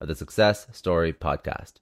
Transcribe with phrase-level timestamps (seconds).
[0.00, 1.74] of the Success Story Podcast.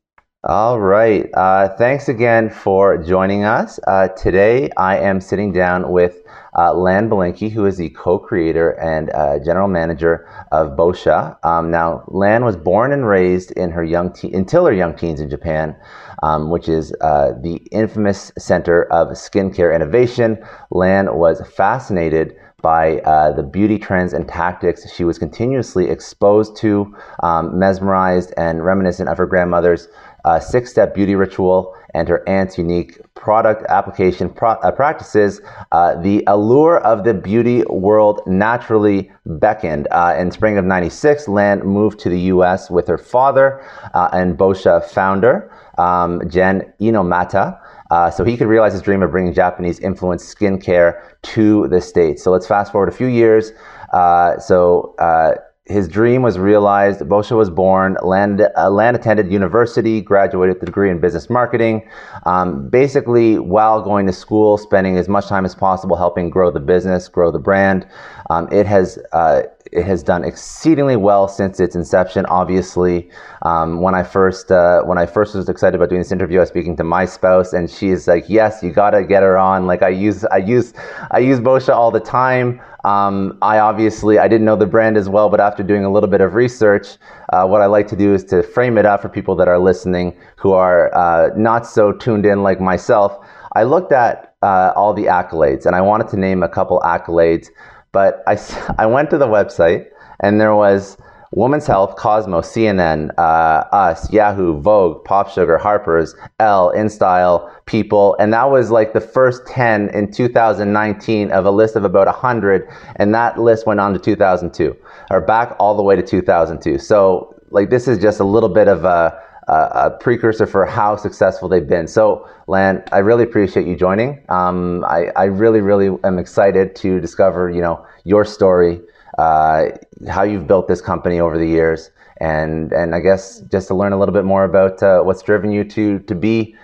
[0.45, 1.29] All right.
[1.35, 3.81] Uh, thanks again for joining us.
[3.87, 6.23] Uh, today, I am sitting down with
[6.57, 11.37] uh, Lan Belinky, who is the co-creator and uh, general manager of Boscia.
[11.45, 15.21] Um, now, Lan was born and raised in her young te- until her young teens
[15.21, 15.77] in Japan,
[16.23, 20.39] um, which is uh, the infamous center of skincare innovation.
[20.71, 22.37] Lan was fascinated
[22.69, 28.63] by uh, the beauty trends and tactics she was continuously exposed to, um, mesmerized and
[28.63, 29.89] reminiscent of her grandmother's
[30.27, 35.41] uh, six step beauty ritual and her aunt's unique product application pro- uh, practices,
[35.73, 39.89] uh, the allure of the beauty world naturally beckoned.
[39.91, 43.65] Uh, in spring of 96, Lan moved to the US with her father
[43.95, 47.59] uh, and Boscia founder, um, Gen Inomata.
[47.91, 52.23] Uh, so he could realize his dream of bringing Japanese influenced skincare to the States.
[52.23, 53.53] So let's fast forward a few years.
[53.93, 55.35] Uh, so uh,
[55.69, 57.01] his dream was realized.
[57.01, 57.97] Boscia was born.
[58.03, 61.89] Land, uh, Lan attended university, graduated with a degree in business marketing.
[62.25, 66.61] Um, basically, while going to school, spending as much time as possible helping grow the
[66.61, 67.87] business, grow the brand.
[68.31, 72.27] Um, it has uh, it has done exceedingly well since its inception.
[72.27, 73.11] Obviously,
[73.43, 76.41] um, when I first uh, when I first was excited about doing this interview, I
[76.41, 79.83] was speaking to my spouse, and she's like, "Yes, you gotta get her on." Like
[79.83, 80.75] I use I use
[81.11, 82.61] I use Boscia all the time.
[82.85, 86.09] Um, I obviously I didn't know the brand as well, but after doing a little
[86.09, 86.97] bit of research,
[87.33, 89.59] uh, what I like to do is to frame it up for people that are
[89.59, 93.19] listening who are uh, not so tuned in like myself.
[93.55, 97.49] I looked at uh, all the accolades, and I wanted to name a couple accolades
[97.93, 98.39] but I,
[98.79, 99.87] I went to the website
[100.21, 100.97] and there was
[101.33, 108.33] Women's Health, Cosmos, CNN, uh, Us, Yahoo, Vogue, Pop Sugar, Harper's, Elle, InStyle, People, and
[108.33, 113.15] that was like the first 10 in 2019 of a list of about 100, and
[113.15, 114.75] that list went on to 2002,
[115.11, 116.79] or back all the way to 2002.
[116.79, 121.49] So, like, this is just a little bit of a a precursor for how successful
[121.49, 121.89] they've been.
[121.89, 124.23] So, Lan, I really appreciate you joining.
[124.29, 128.81] Um, I, I, really, really am excited to discover, you know, your story,
[129.17, 129.67] uh,
[130.09, 131.91] how you've built this company over the years,
[132.21, 135.51] and and I guess just to learn a little bit more about uh, what's driven
[135.51, 136.55] you to to be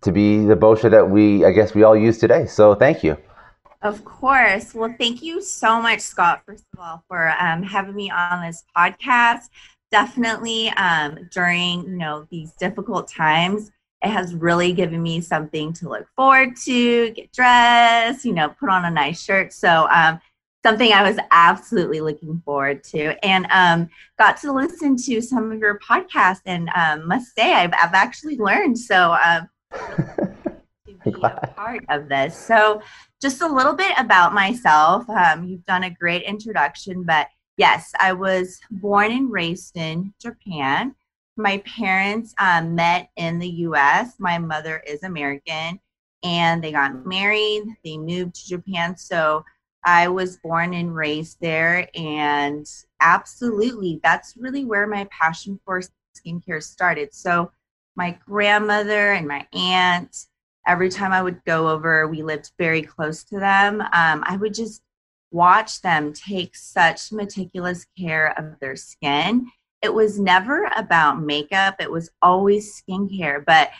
[0.00, 2.46] to be the Boscia that we, I guess, we all use today.
[2.46, 3.16] So, thank you.
[3.82, 4.74] Of course.
[4.74, 8.64] Well, thank you so much, Scott, first of all, for um, having me on this
[8.76, 9.50] podcast
[9.90, 13.70] definitely um, during you know these difficult times
[14.02, 18.68] it has really given me something to look forward to, get dressed, you know, put
[18.68, 19.52] on a nice shirt.
[19.52, 20.20] So, um,
[20.64, 23.88] something I was absolutely looking forward to, and um,
[24.18, 28.36] got to listen to some of your podcasts, and um, must say I've, I've actually
[28.38, 28.78] learned.
[28.78, 30.54] So, um, to
[31.04, 32.36] be a part of this.
[32.36, 32.80] So,
[33.20, 35.08] just a little bit about myself.
[35.10, 37.26] Um, you've done a great introduction, but
[37.58, 40.94] yes, I was born and raised in Japan.
[41.36, 44.14] My parents um, met in the US.
[44.18, 45.78] My mother is American
[46.22, 47.64] and they got married.
[47.84, 48.96] They moved to Japan.
[48.96, 49.44] So
[49.84, 51.88] I was born and raised there.
[51.94, 52.66] And
[53.00, 55.82] absolutely, that's really where my passion for
[56.16, 57.12] skincare started.
[57.12, 57.50] So
[57.96, 60.26] my grandmother and my aunt,
[60.66, 63.80] every time I would go over, we lived very close to them.
[63.80, 64.82] Um, I would just
[65.30, 69.46] watch them take such meticulous care of their skin.
[69.82, 73.44] It was never about makeup, it was always skincare.
[73.44, 73.70] But,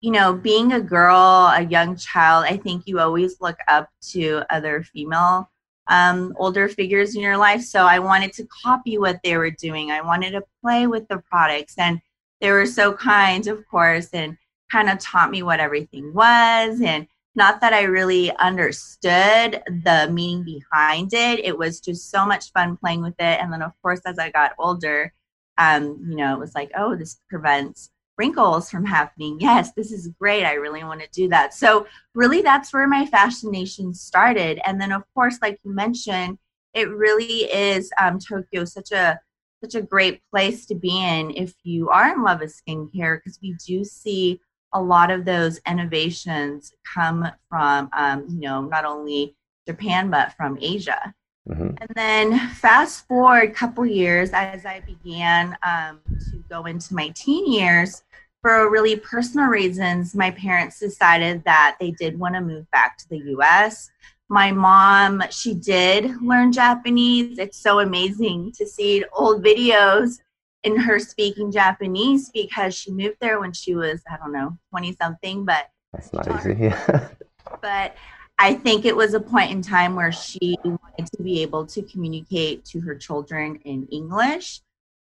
[0.00, 4.42] you know, being a girl, a young child, I think you always look up to
[4.50, 5.50] other female
[5.88, 7.62] um, older figures in your life.
[7.62, 9.90] So I wanted to copy what they were doing.
[9.90, 11.74] I wanted to play with the products.
[11.78, 12.00] And
[12.40, 14.36] they were so kind, of course, and
[14.70, 20.42] kind of taught me what everything was and not that I really understood the meaning
[20.42, 21.44] behind it.
[21.44, 23.40] It was just so much fun playing with it.
[23.40, 25.12] And then, of course, as I got older,
[25.58, 29.38] um, you know, it was like, oh, this prevents wrinkles from happening.
[29.38, 30.44] Yes, this is great.
[30.44, 31.54] I really want to do that.
[31.54, 34.60] So, really, that's where my fascination started.
[34.66, 36.38] And then, of course, like you mentioned,
[36.74, 39.20] it really is um, Tokyo such a
[39.62, 43.38] such a great place to be in if you are in love with skincare because
[43.42, 44.38] we do see
[44.72, 49.34] a lot of those innovations come from, um, you know, not only
[49.66, 51.14] Japan, but from Asia.
[51.48, 51.70] Mm-hmm.
[51.78, 57.10] And then fast forward a couple years as I began um, to go into my
[57.10, 58.02] teen years,
[58.46, 63.08] for really personal reasons, my parents decided that they did want to move back to
[63.08, 63.90] the US.
[64.28, 67.38] My mom, she did learn Japanese.
[67.38, 70.18] It's so amazing to see old videos
[70.66, 74.96] in her speaking Japanese because she moved there when she was, I don't know, 20
[75.00, 76.56] something, but that's not easy.
[76.60, 77.08] Yeah.
[77.62, 77.96] but
[78.38, 81.82] I think it was a point in time where she wanted to be able to
[81.82, 84.60] communicate to her children in English.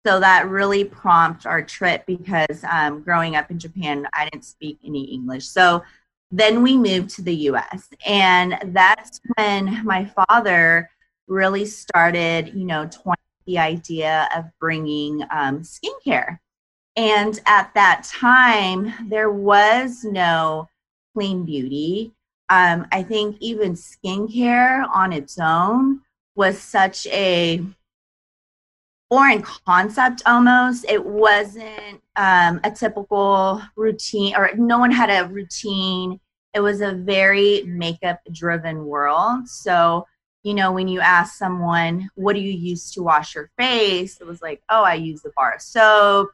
[0.06, 4.78] So that really prompted our trip because um, growing up in Japan, I didn't speak
[4.86, 5.48] any English.
[5.48, 5.84] So
[6.30, 7.90] then we moved to the US.
[8.06, 10.90] And that's when my father
[11.28, 13.18] really started, you know, 20
[13.48, 16.38] the idea of bringing um, skincare.
[16.96, 20.68] And at that time, there was no
[21.16, 22.14] clean beauty.
[22.50, 26.02] Um, I think even skincare on its own
[26.36, 27.64] was such a
[29.10, 30.86] foreign concept almost.
[30.86, 36.20] It wasn't um, a typical routine, or no one had a routine.
[36.54, 39.48] It was a very makeup driven world.
[39.48, 40.06] So
[40.44, 44.20] you know, when you ask someone, what do you use to wash your face?
[44.22, 46.30] It was like, oh, I use the bar of soap.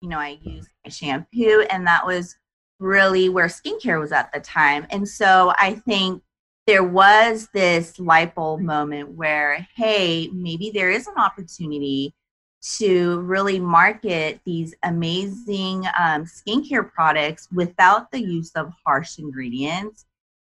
[0.00, 1.66] You know, I use my shampoo.
[1.70, 2.36] And that was
[2.78, 4.86] really where skincare was at the time.
[4.90, 6.22] And so I think
[6.66, 12.14] there was this light bulb moment where, hey, maybe there is an opportunity
[12.78, 20.04] to really market these amazing um, skincare products without the use of harsh ingredients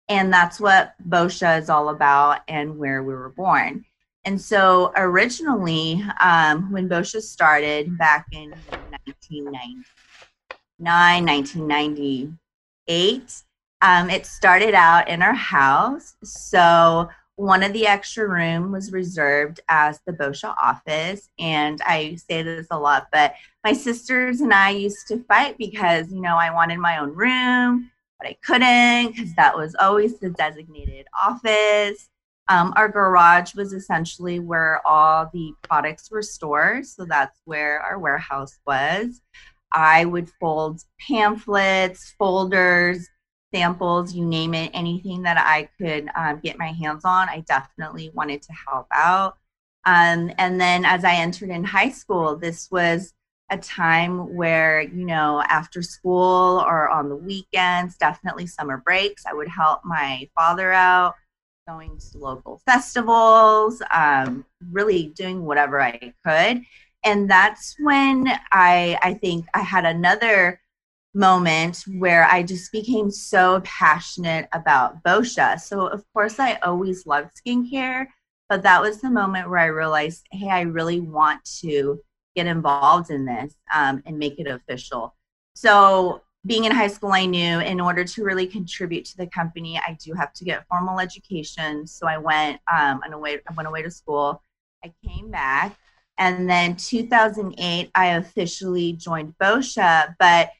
[0.10, 3.86] and that's what Boscia is all about and where we were born.
[4.26, 13.44] And so originally, um, when Boscia started back in 1999, 1998,
[13.82, 16.16] um, it started out in our house.
[16.24, 21.30] So one of the extra room was reserved as the Boscia office.
[21.38, 26.12] And I say this a lot, but my sisters and I used to fight because,
[26.12, 30.30] you know, I wanted my own room but I couldn't because that was always the
[30.32, 32.10] designated office.
[32.50, 38.00] Um, our garage was essentially where all the products were stored, so that's where our
[38.00, 39.22] warehouse was.
[39.74, 43.10] I would fold pamphlets, folders,
[43.54, 47.30] samples, you name it, anything that I could um, get my hands on.
[47.30, 49.38] I definitely wanted to help out.
[49.86, 53.14] Um, and then as I entered in high school, this was
[53.50, 59.34] a time where, you know, after school or on the weekends, definitely summer breaks, I
[59.34, 61.16] would help my father out
[61.68, 66.64] going to local festivals, um, really doing whatever I could.
[67.04, 70.62] And that's when I, I think I had another
[71.14, 75.60] moment where I just became so passionate about Boscia.
[75.60, 78.08] So, of course, I always loved skincare,
[78.50, 82.00] but that was the moment where I realized, hey, I really want to
[82.38, 85.16] get involved in this um, and make it official.
[85.56, 89.82] So being in high school, I knew in order to really contribute to the company,
[89.86, 91.88] I do have to get formal education.
[91.88, 94.42] So I went um, and away, I went away to school.
[94.86, 95.76] I came back,
[96.20, 100.16] and then 2008, I officially joined Boscia.
[100.20, 100.52] But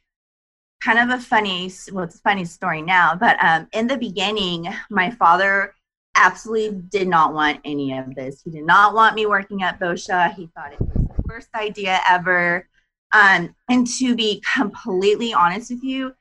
[0.84, 3.16] kind of a funny, well, it's a funny story now.
[3.16, 5.76] But um, in the beginning, my father
[6.16, 8.42] absolutely did not want any of this.
[8.44, 10.34] He did not want me working at Boscia.
[10.34, 10.97] He thought it was
[11.28, 12.68] worst idea ever.
[13.14, 16.14] Um, and to be completely honest with you,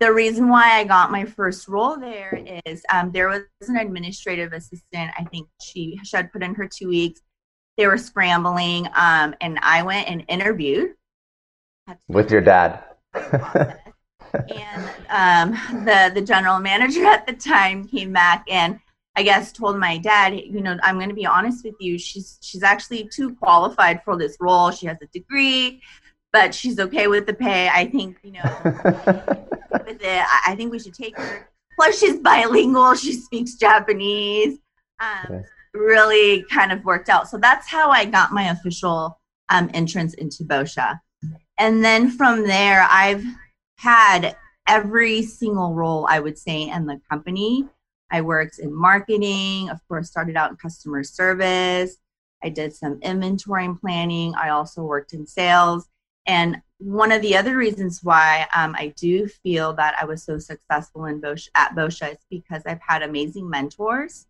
[0.00, 4.52] the reason why I got my first role there is um, there was an administrative
[4.52, 5.12] assistant.
[5.16, 7.20] I think she, she had put in her two weeks.
[7.76, 10.94] They were scrambling, um, and I went and interviewed
[12.08, 12.82] with your dad.
[13.14, 18.78] and um, the the general manager at the time came back and
[19.14, 21.98] I guess told my dad, you know, I'm going to be honest with you.
[21.98, 24.70] She's she's actually too qualified for this role.
[24.70, 25.82] She has a degree,
[26.32, 27.68] but she's okay with the pay.
[27.68, 31.48] I think you know, with it, I think we should take her.
[31.78, 32.94] Plus, she's bilingual.
[32.94, 34.58] She speaks Japanese.
[35.00, 35.44] Um.
[35.74, 37.28] Really, kind of worked out.
[37.28, 41.00] So that's how I got my official um, entrance into Boscia.
[41.58, 43.24] And then from there, I've
[43.78, 44.36] had
[44.68, 47.68] every single role I would say in the company.
[48.12, 51.96] I worked in marketing, of course, started out in customer service.
[52.44, 54.34] I did some inventory planning.
[54.34, 55.88] I also worked in sales.
[56.26, 60.38] And one of the other reasons why um, I do feel that I was so
[60.38, 64.26] successful in Boscia, at Boscia is because I've had amazing mentors.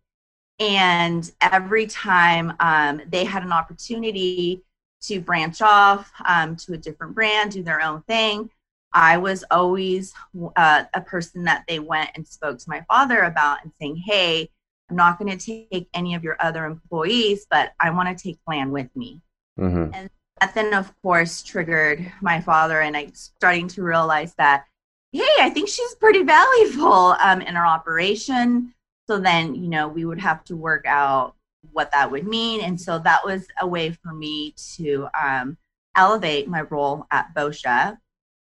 [0.59, 4.63] And every time um, they had an opportunity
[5.01, 8.49] to branch off um, to a different brand, do their own thing,
[8.93, 10.13] I was always
[10.55, 14.49] uh, a person that they went and spoke to my father about and saying, hey,
[14.89, 18.37] I'm not going to take any of your other employees, but I want to take
[18.47, 19.21] Lan with me.
[19.59, 19.93] Mm-hmm.
[19.93, 20.09] And
[20.39, 24.65] that then, of course, triggered my father, and I starting to realize that,
[25.11, 28.73] hey, I think she's pretty valuable um, in our operation.
[29.07, 31.35] So then, you know, we would have to work out
[31.71, 32.61] what that would mean.
[32.61, 35.57] And so that was a way for me to um,
[35.95, 37.97] elevate my role at Boscia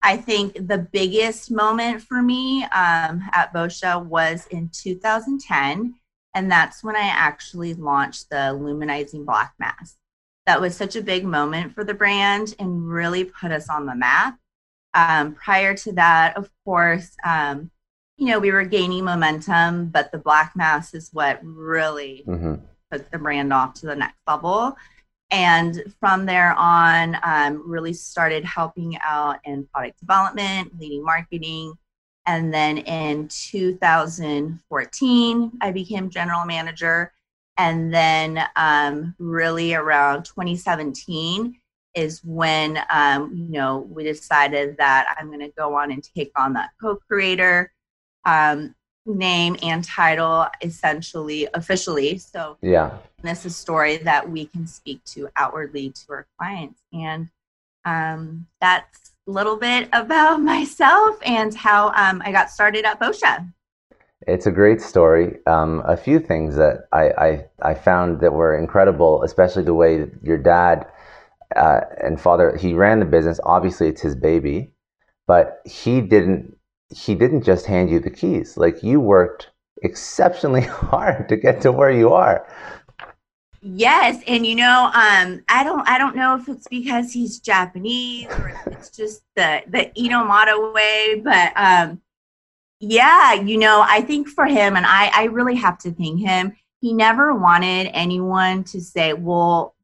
[0.07, 5.97] I think the biggest moment for me um, at Boscia was in 2010,
[6.33, 9.97] and that's when I actually launched the Luminizing Black Mask.
[10.47, 13.97] That was such a big moment for the brand and really put us on the
[13.97, 14.39] map.
[14.95, 17.73] Um, prior to that, of course, um,
[18.17, 22.55] you know, we were gaining momentum, but the Black Mask is what really mm-hmm.
[22.93, 24.77] took the brand off to the next level
[25.31, 31.75] and from there on um, really started helping out in product development leading marketing.
[32.27, 37.13] And then in 2014 i became general manager.
[37.59, 41.59] And then um, really around 2017
[41.95, 46.31] is when um, you know we decided that i'm going to go on and take
[46.37, 47.73] on that co-creator.
[48.25, 52.19] Um, name and title essentially officially.
[52.19, 52.99] So yeah.
[53.23, 56.81] this is a story that we can speak to outwardly to our clients.
[56.93, 57.29] And
[57.85, 63.47] um, that's a little bit about myself and how um, i got started at boscia
[64.27, 65.39] it's a great story.
[65.47, 70.07] Um, a few things that I, I, I found that were incredible especially the way
[70.23, 70.87] your dad
[71.55, 73.39] uh, and father he ran the business.
[73.45, 74.73] Obviously it's his baby
[75.27, 76.57] but he didn't
[76.95, 78.57] he didn't just hand you the keys.
[78.57, 79.51] Like you worked
[79.83, 82.47] exceptionally hard to get to where you are.
[83.63, 88.27] Yes, and you know, um, I don't, I don't know if it's because he's Japanese
[88.27, 92.01] or if it's just the the Inomata way, but um,
[92.79, 96.55] yeah, you know, I think for him, and I, I really have to thank him.
[96.81, 99.75] He never wanted anyone to say, "Well,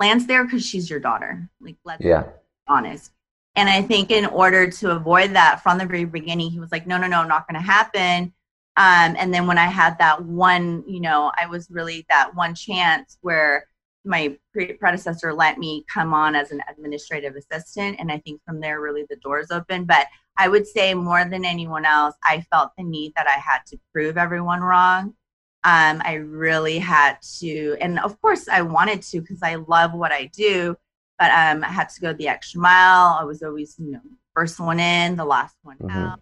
[0.00, 2.22] Lan's there because she's your daughter." Like, let's yeah.
[2.22, 2.30] be
[2.66, 3.12] honest.
[3.54, 6.86] And I think in order to avoid that from the very beginning, he was like,
[6.86, 8.32] no, no, no, not going to happen.
[8.78, 12.54] Um, and then when I had that one, you know, I was really that one
[12.54, 13.66] chance where
[14.04, 17.96] my pre- predecessor let me come on as an administrative assistant.
[18.00, 19.84] And I think from there, really the doors open.
[19.84, 20.06] But
[20.38, 23.78] I would say more than anyone else, I felt the need that I had to
[23.92, 25.14] prove everyone wrong.
[25.64, 30.10] Um, I really had to, and of course I wanted to because I love what
[30.10, 30.76] I do
[31.18, 33.18] but um, I had to go the extra mile.
[33.20, 34.00] I was always, you know,
[34.34, 35.90] first one in, the last one mm-hmm.
[35.90, 36.20] out.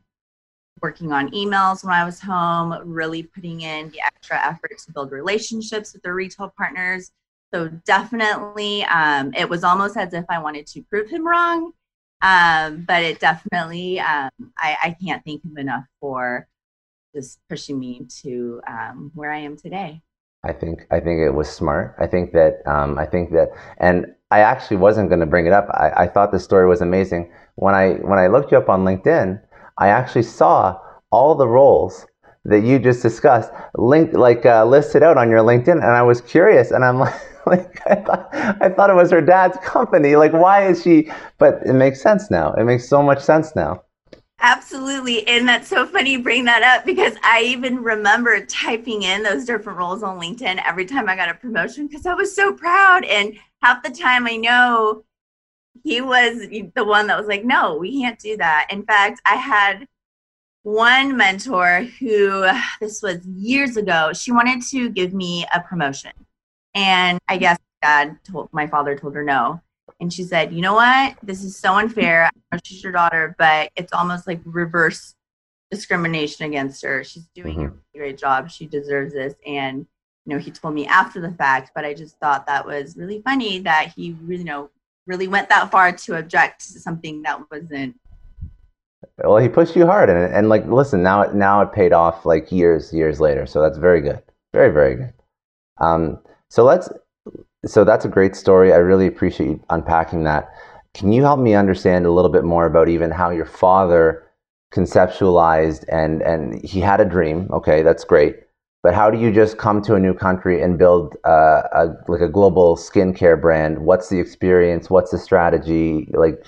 [0.82, 5.12] Working on emails when I was home, really putting in the extra effort to build
[5.12, 7.12] relationships with the retail partners.
[7.52, 11.72] So definitely, um, it was almost as if I wanted to prove him wrong.
[12.22, 16.46] Um, but it definitely, um, I, I, can't thank him enough for
[17.14, 20.02] just pushing me to um, where I am today.
[20.42, 21.94] I think I think it was smart.
[21.98, 25.52] I think that um, I think that, and I actually wasn't going to bring it
[25.52, 25.68] up.
[25.70, 27.30] I, I thought the story was amazing.
[27.56, 29.40] When I when I looked you up on LinkedIn,
[29.78, 30.78] I actually saw
[31.10, 32.06] all the roles
[32.46, 36.20] that you just discussed linked like uh, listed out on your LinkedIn, and I was
[36.20, 37.14] curious, and I'm like.
[37.46, 40.14] like I thought, I thought it was her dad's company.
[40.14, 41.10] Like, why is she?
[41.38, 42.52] But it makes sense now.
[42.52, 43.82] It makes so much sense now.
[44.42, 45.26] Absolutely.
[45.28, 49.44] And that's so funny you bring that up because I even remember typing in those
[49.44, 53.04] different roles on LinkedIn every time I got a promotion because I was so proud.
[53.04, 55.04] And half the time I know
[55.84, 56.38] he was
[56.74, 58.68] the one that was like, no, we can't do that.
[58.70, 59.86] In fact, I had
[60.62, 62.46] one mentor who,
[62.80, 66.12] this was years ago, she wanted to give me a promotion.
[66.74, 69.60] And I guess dad told my father told her no
[70.00, 71.16] and she said, "You know what?
[71.22, 72.30] This is so unfair.
[72.64, 75.14] She's your daughter, but it's almost like reverse
[75.70, 77.04] discrimination against her.
[77.04, 77.76] She's doing mm-hmm.
[77.94, 78.50] a great job.
[78.50, 79.86] She deserves this." And
[80.26, 83.22] you know, he told me after the fact, but I just thought that was really
[83.22, 84.70] funny that he really, you know,
[85.06, 87.98] really went that far to object to something that wasn't.
[89.18, 92.26] Well, he pushed you hard, and and like, listen, now it now it paid off
[92.26, 93.46] like years years later.
[93.46, 95.14] So that's very good, very very good.
[95.78, 96.88] Um, so let's
[97.66, 98.72] so that's a great story.
[98.72, 100.48] I really appreciate you unpacking that.
[100.94, 104.26] Can you help me understand a little bit more about even how your father
[104.72, 107.48] conceptualized and and he had a dream?
[107.52, 108.36] Okay, that's great.
[108.82, 112.22] But how do you just come to a new country and build uh, a like
[112.22, 113.78] a global skincare brand?
[113.78, 114.88] What's the experience?
[114.88, 116.08] What's the strategy?
[116.12, 116.44] Like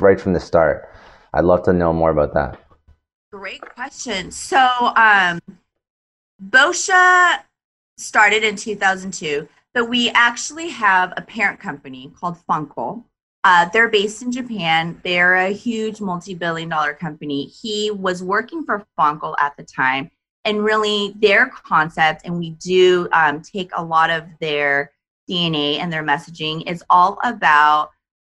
[0.00, 0.90] right from the start.
[1.32, 2.58] I'd love to know more about that.
[3.32, 4.30] Great question.
[4.30, 4.58] So,
[4.96, 5.40] um,
[6.42, 7.40] Boscia
[7.98, 13.04] started in 2002 but we actually have a parent company called Fancl.
[13.44, 14.98] Uh, they're based in Japan.
[15.04, 17.44] They're a huge multi-billion dollar company.
[17.44, 20.10] He was working for Fancl at the time,
[20.46, 24.92] and really their concept, and we do um, take a lot of their
[25.28, 27.90] DNA and their messaging is all about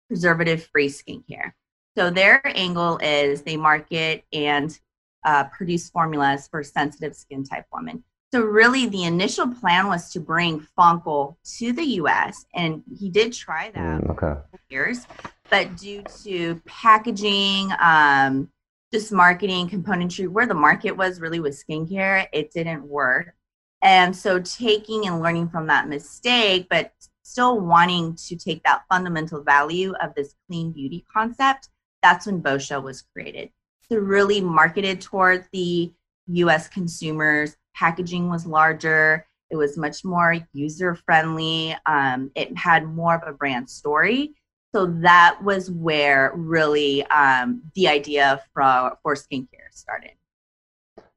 [0.08, 1.52] preservative-free skincare.
[1.96, 4.78] So their angle is they market and
[5.24, 8.04] uh, produce formulas for sensitive skin type women.
[8.32, 13.32] So really, the initial plan was to bring Fancl to the U.S., and he did
[13.32, 14.40] try that mm, okay.
[14.50, 15.06] for years,
[15.48, 18.48] but due to packaging, um,
[18.92, 23.34] just marketing, componentry, where the market was really with skincare, it didn't work.
[23.82, 29.42] And so, taking and learning from that mistake, but still wanting to take that fundamental
[29.42, 31.68] value of this clean beauty concept,
[32.00, 33.50] that's when Boscia was created.
[33.88, 35.92] So, really marketed toward the
[36.26, 39.26] US consumers packaging was larger.
[39.50, 44.34] It was much more user friendly um, it had more of a brand story.
[44.72, 50.12] So that was where really um, the idea for, for skincare started.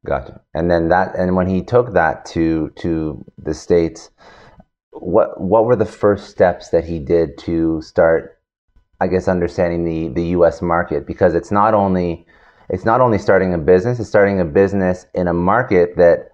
[0.05, 0.41] Gotcha.
[0.53, 4.09] And then that and when he took that to to the states
[4.91, 8.39] what what were the first steps that he did to start
[8.99, 11.07] i guess understanding the the us market?
[11.07, 12.25] Because it's not only
[12.69, 16.32] it's not only starting a business it's starting a business in a market that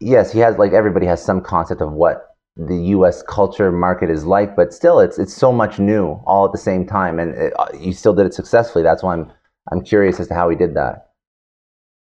[0.00, 3.22] yes, he has like everybody has some concept of what the U.S.
[3.22, 6.86] culture market is like, but still, it's it's so much new all at the same
[6.86, 8.82] time, and it, uh, you still did it successfully.
[8.82, 9.32] That's why I'm
[9.70, 11.10] I'm curious as to how he did that.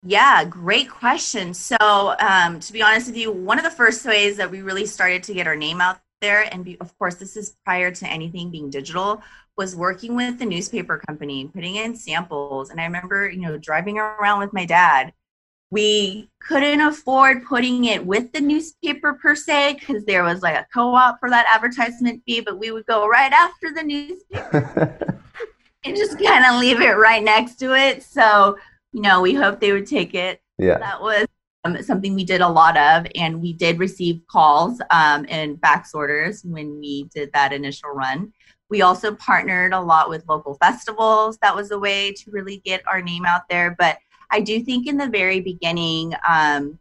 [0.07, 1.55] Yeah, great question.
[1.55, 1.77] So,
[2.21, 5.23] um, to be honest with you, one of the first ways that we really started
[5.25, 8.51] to get our name out there, and be, of course, this is prior to anything
[8.51, 9.23] being digital,
[9.57, 12.71] was working with the newspaper company, putting in samples.
[12.71, 15.15] And I remember, you know, driving around with my dad
[15.75, 20.65] we couldn't afford putting it with the newspaper per se because there was like a
[20.73, 25.21] co-op for that advertisement fee but we would go right after the newspaper.
[25.87, 28.03] And just kind of leave it right next to it.
[28.03, 28.57] So
[28.93, 30.41] you know we hope they would take it.
[30.59, 30.79] Yeah.
[30.79, 31.27] That was
[31.65, 35.93] um, something we did a lot of and we did receive calls um, and fax
[35.93, 38.33] orders when we did that initial run.
[38.71, 41.37] We also partnered a lot with local festivals.
[41.43, 43.99] That was a way to really get our name out there but
[44.35, 46.81] I do think in the very beginning, um,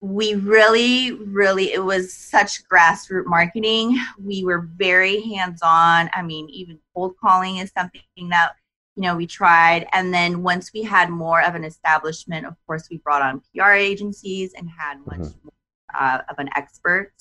[0.00, 3.98] we really, really, it was such grassroots marketing.
[4.18, 6.08] We were very hands on.
[6.14, 8.52] I mean, even cold calling is something that,
[8.96, 9.86] you know, we tried.
[9.92, 13.72] And then once we had more of an establishment, of course, we brought on PR
[13.72, 15.44] agencies and had much mm-hmm.
[15.44, 17.12] more uh, of an expert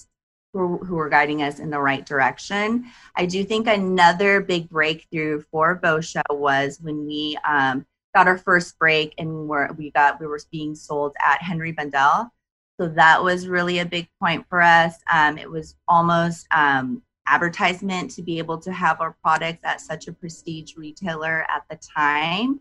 [0.54, 2.86] who, who were guiding us in the right direction.
[3.18, 8.78] I do think another big breakthrough for Boscia was when we um, got our first
[8.78, 12.32] break and we're, we got we were being sold at Henri Bendel.
[12.80, 14.96] So that was really a big point for us.
[15.12, 20.08] Um, it was almost um, advertisement to be able to have our products at such
[20.08, 22.60] a prestige retailer at the time.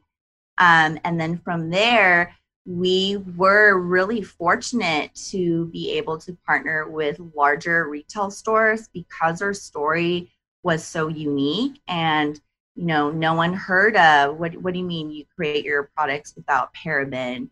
[0.58, 2.34] Um, and then from there,
[2.64, 9.54] we were really fortunate to be able to partner with larger retail stores because our
[9.54, 10.30] story
[10.62, 12.40] was so unique and
[12.74, 14.38] you know no one heard of.
[14.38, 17.48] What What do you mean you create your products without paraben?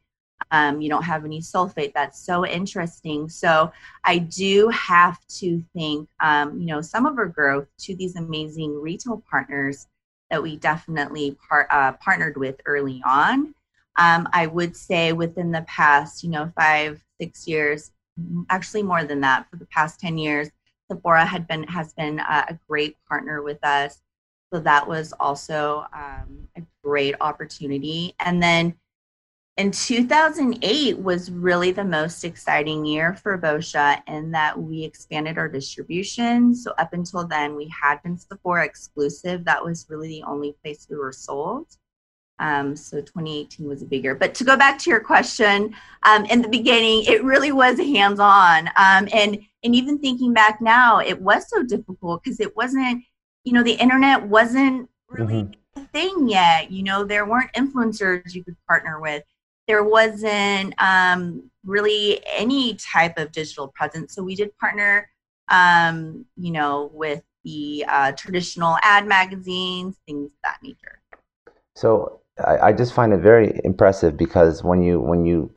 [0.51, 1.93] Um, you don't have any sulfate.
[1.95, 3.29] That's so interesting.
[3.29, 3.71] So
[4.05, 8.81] I do have to thank, um, you know, some of our growth to these amazing
[8.81, 9.87] retail partners
[10.31, 13.55] that we definitely par- uh, partnered with early on.
[13.99, 17.93] Um, I would say within the past, you know, five, six years,
[18.49, 20.51] actually more than that, for the past 10 years,
[20.91, 24.01] Sephora had been has been a, a great partner with us.
[24.53, 28.15] So that was also um, a great opportunity.
[28.19, 28.75] And then
[29.57, 35.49] in 2008 was really the most exciting year for Boscia in that we expanded our
[35.49, 36.55] distribution.
[36.55, 39.45] So up until then, we had been Sephora exclusive.
[39.45, 41.67] That was really the only place we were sold.
[42.41, 44.15] Um, so 2018 was a big year.
[44.15, 48.69] But to go back to your question, um, in the beginning, it really was hands-on.
[48.77, 53.05] Um, and and even thinking back now, it was so difficult because it wasn't,
[53.45, 55.83] you know, the internet wasn't really mm-hmm.
[55.83, 56.71] a thing yet.
[56.71, 59.25] You know, there weren't influencers you could partner with
[59.71, 64.13] there wasn't um, really any type of digital presence.
[64.17, 65.09] So we did partner,
[65.49, 71.01] um, you know, with the uh, traditional ad magazines, things of that nature.
[71.77, 75.53] So I, I just find it very impressive because when you when you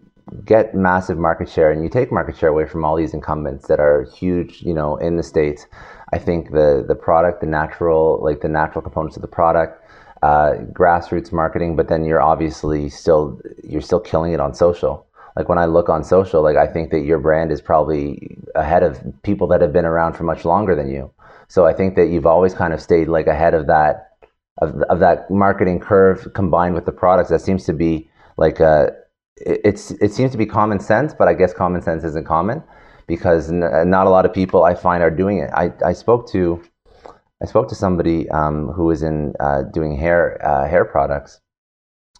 [0.46, 3.80] get massive market share and you take market share away from all these incumbents that
[3.80, 5.66] are huge, you know, in the states.
[6.14, 9.74] I think the the product, the natural like the natural components of the product,
[10.22, 15.08] uh, grassroots marketing, but then you're obviously still you're still killing it on social.
[15.36, 18.84] Like when I look on social, like I think that your brand is probably ahead
[18.84, 21.12] of people that have been around for much longer than you.
[21.48, 24.12] So I think that you've always kind of stayed like ahead of that
[24.60, 27.30] of, of that marketing curve combined with the products.
[27.32, 28.90] That seems to be like a, uh,
[29.38, 32.62] it, it's it seems to be common sense, but I guess common sense isn't common
[33.08, 35.50] because n- not a lot of people I find are doing it.
[35.54, 36.62] I, I spoke to
[37.42, 41.42] I spoke to somebody um, who was in uh, doing hair uh, hair products,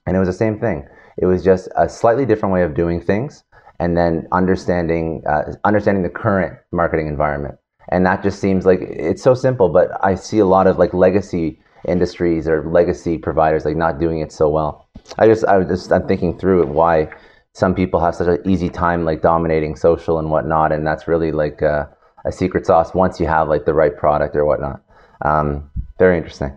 [0.06, 0.86] and it was the same thing.
[1.18, 3.44] It was just a slightly different way of doing things,
[3.80, 7.56] and then understanding uh, understanding the current marketing environment.
[7.90, 10.94] And that just seems like it's so simple, but I see a lot of like
[10.94, 14.88] legacy industries or legacy providers like not doing it so well.
[15.18, 17.10] I just I was just I'm thinking through why
[17.54, 21.32] some people have such an easy time like dominating social and whatnot, and that's really
[21.32, 21.90] like a,
[22.26, 24.82] a secret sauce once you have like the right product or whatnot.
[25.22, 26.56] Um, very interesting.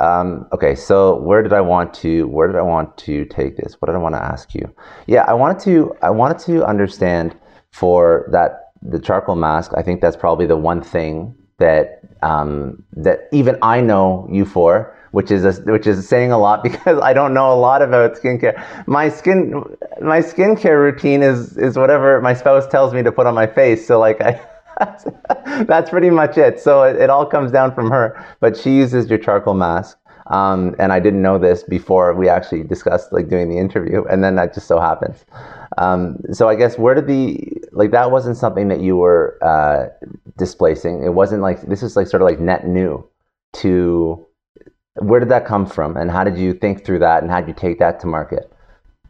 [0.00, 3.74] Um, okay, so where did I want to where did I want to take this?
[3.80, 4.74] What did I want to ask you?
[5.06, 7.34] Yeah, I wanted to I wanted to understand
[7.70, 9.72] for that the charcoal mask.
[9.76, 14.93] I think that's probably the one thing that um, that even I know you for,
[15.14, 18.14] which is a, which is saying a lot because I don't know a lot about
[18.14, 18.54] skincare.
[18.86, 19.64] My skin
[20.02, 23.86] my skincare routine is is whatever my spouse tells me to put on my face.
[23.86, 24.40] So like I.
[25.68, 26.58] that's pretty much it.
[26.58, 28.26] So it, it, all comes down from her.
[28.40, 29.96] But she uses your charcoal mask.
[30.26, 34.24] Um, and I didn't know this before we actually discussed like doing the interview, and
[34.24, 35.24] then that just so happens.
[35.78, 39.88] Um, so I guess where did the like that wasn't something that you were uh,
[40.38, 41.04] displacing.
[41.04, 43.06] It wasn't like this is like sort of like net new
[43.54, 44.23] to
[44.96, 47.48] where did that come from, and how did you think through that, and how did
[47.48, 48.52] you take that to market?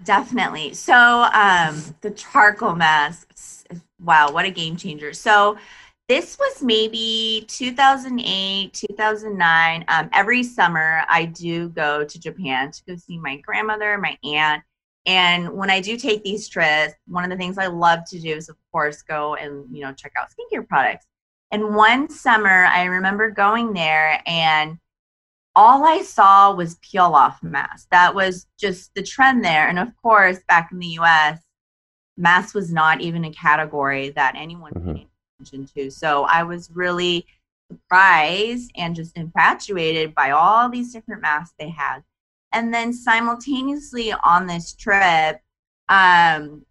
[0.04, 0.74] Definitely.
[0.74, 3.64] So um, the charcoal masks,
[4.02, 5.12] wow, what a game changer.
[5.12, 5.56] So
[6.08, 9.84] this was maybe 2008, 2009.
[9.88, 14.62] Um, every summer, I do go to Japan to go see my grandmother, my aunt.
[15.06, 18.34] And when I do take these trips, one of the things I love to do
[18.34, 21.06] is, of course, go and you know check out skincare products.
[21.50, 24.78] And one summer, I remember going there and
[25.56, 27.86] all I saw was peel off masks.
[27.90, 29.68] That was just the trend there.
[29.68, 31.40] And of course, back in the US,
[32.16, 34.94] mask was not even a category that anyone mm-hmm.
[34.94, 35.08] paid
[35.40, 35.90] attention to.
[35.90, 37.26] So I was really
[37.70, 42.00] surprised and just infatuated by all these different masks they had.
[42.52, 45.40] And then simultaneously on this trip,
[45.88, 46.64] um,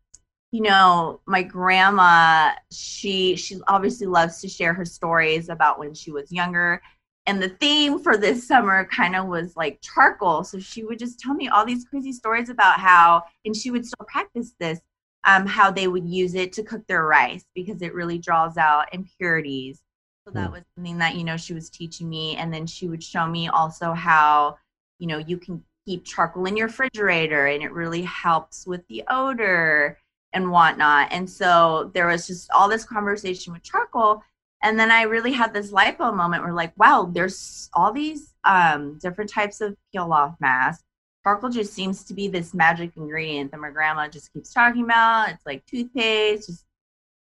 [0.52, 6.12] you know, my grandma, she she obviously loves to share her stories about when she
[6.12, 6.82] was younger
[7.26, 10.44] and the theme for this summer kind of was like charcoal.
[10.44, 13.86] So she would just tell me all these crazy stories about how and she would
[13.86, 14.80] still practice this
[15.26, 18.94] um, how they would use it to cook their rice because it really draws out
[18.94, 19.82] impurities.
[20.26, 20.54] So that hmm.
[20.54, 22.36] was something that you know she was teaching me.
[22.36, 24.58] And then she would show me also how
[25.00, 29.04] you know you can keep charcoal in your refrigerator and it really helps with the
[29.10, 29.98] odor
[30.34, 31.10] and whatnot.
[31.12, 34.24] And so there was just all this conversation with charcoal
[34.64, 38.98] and then I really had this lipo moment where like, wow, there's all these um,
[38.98, 40.84] different types of peel off masks.
[41.24, 45.30] Charcoal just seems to be this magic ingredient that my grandma just keeps talking about.
[45.30, 46.66] It's like toothpaste, just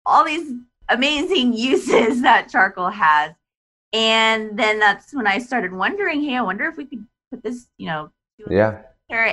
[0.05, 0.53] all these
[0.87, 3.33] amazing uses that charcoal has.
[3.91, 7.67] And then that's when I started wondering, hey, I wonder if we could put this,
[7.77, 8.09] you know,
[8.49, 8.81] yeah,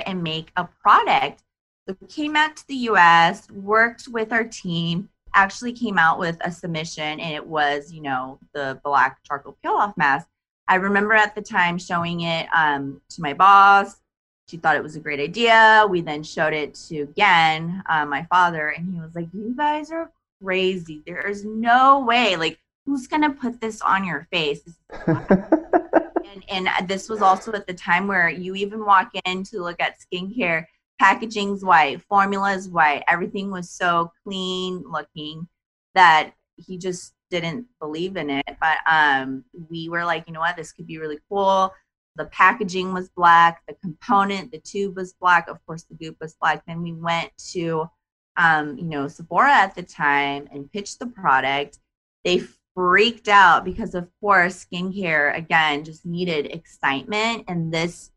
[0.05, 1.43] and make a product.
[1.87, 6.51] So came out to the US, worked with our team, actually came out with a
[6.51, 10.27] submission, and it was, you know, the black charcoal peel off mask.
[10.67, 13.99] I remember at the time showing it um, to my boss.
[14.47, 15.85] She thought it was a great idea.
[15.89, 19.91] We then showed it to Gen, uh, my father, and he was like, "You guys
[19.91, 20.11] are
[20.43, 21.01] crazy.
[21.05, 22.35] There is no way.
[22.35, 24.61] Like, who's gonna put this on your face?"
[25.07, 29.79] and, and this was also at the time where you even walk in to look
[29.79, 30.65] at skincare
[31.01, 35.47] packaging's white formula is white everything was so clean looking
[35.95, 38.57] that he just didn't believe in it.
[38.59, 40.57] But um we were like you know what?
[40.57, 41.73] This could be really cool.
[42.17, 46.35] The packaging was black the component the tube was black of course the goop was
[46.39, 46.63] black.
[46.67, 47.89] Then we went to
[48.37, 51.79] um you know sephora at the time and pitched the product.
[52.23, 52.43] They
[52.75, 57.45] freaked out because of course skincare again just needed excitement.
[57.47, 58.11] And this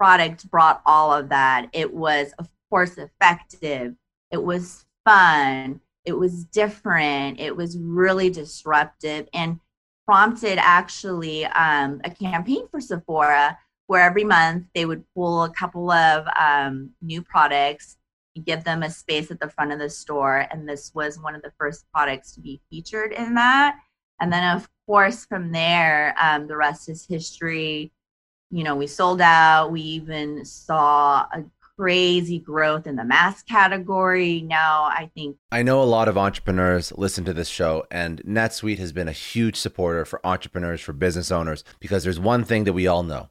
[0.00, 1.68] product brought all of that.
[1.74, 3.94] It was of course effective.
[4.30, 5.82] It was fun.
[6.06, 7.38] It was different.
[7.38, 9.60] It was really disruptive and
[10.06, 13.58] prompted actually um, a campaign for sephora
[13.88, 17.98] where every month they would pull a couple of um, new products
[18.46, 21.42] give them a space at the front of the store and this was one of
[21.42, 23.76] the first products to be featured in that.
[24.18, 27.92] And then, of course, from there, um, the rest is history.
[28.50, 29.70] You know, we sold out.
[29.70, 31.44] We even saw a
[31.76, 34.42] crazy growth in the mass category.
[34.42, 35.36] Now, I think.
[35.50, 39.12] I know a lot of entrepreneurs listen to this show, and NetSuite has been a
[39.12, 43.30] huge supporter for entrepreneurs, for business owners, because there's one thing that we all know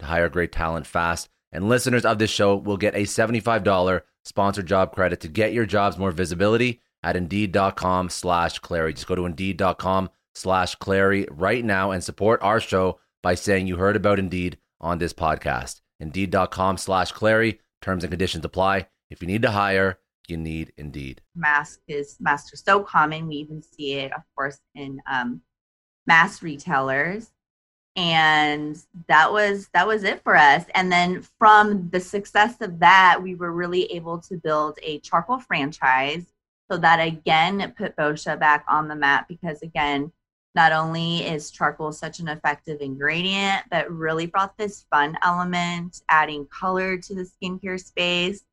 [0.00, 1.28] to hire great talent fast.
[1.52, 5.66] And listeners of this show will get a $75 sponsored job credit to get your
[5.66, 8.92] jobs more visibility at indeed.com slash Clary.
[8.92, 13.76] Just go to indeed.com slash Clary right now and support our show by saying you
[13.76, 15.80] heard about Indeed on this podcast.
[15.98, 17.60] Indeed.com slash Clary.
[17.82, 18.86] Terms and conditions apply.
[19.10, 21.22] If you need to hire, you need Indeed.
[21.34, 23.26] Mask is masks are so common.
[23.26, 25.42] We even see it, of course, in um,
[26.06, 27.30] mass retailers
[27.96, 30.64] and that was that was it for us.
[30.74, 35.38] And then from the success of that we were really able to build a charcoal
[35.38, 36.26] franchise.
[36.70, 40.12] So that again put boscia back on the map because again
[40.54, 46.46] not only is charcoal such an effective ingredient but really brought this fun element adding
[46.46, 48.44] color to the skincare space.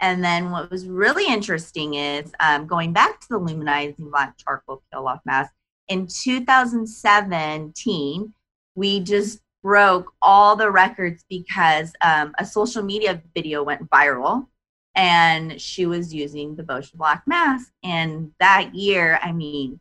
[0.00, 4.82] And then what was really interesting is um, going back to the luminizing black charcoal
[4.92, 5.54] peel off mask
[5.88, 8.34] in 2017
[8.76, 14.46] we just broke all the records because um, a social media video went viral
[14.94, 17.72] and she was using the Boscia Black mask.
[17.82, 19.80] And that year, I mean,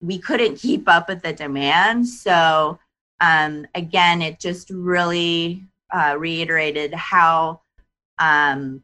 [0.00, 2.06] we couldn't keep up with the demand.
[2.06, 2.78] So,
[3.20, 7.62] um, again, it just really uh, reiterated how
[8.18, 8.82] um,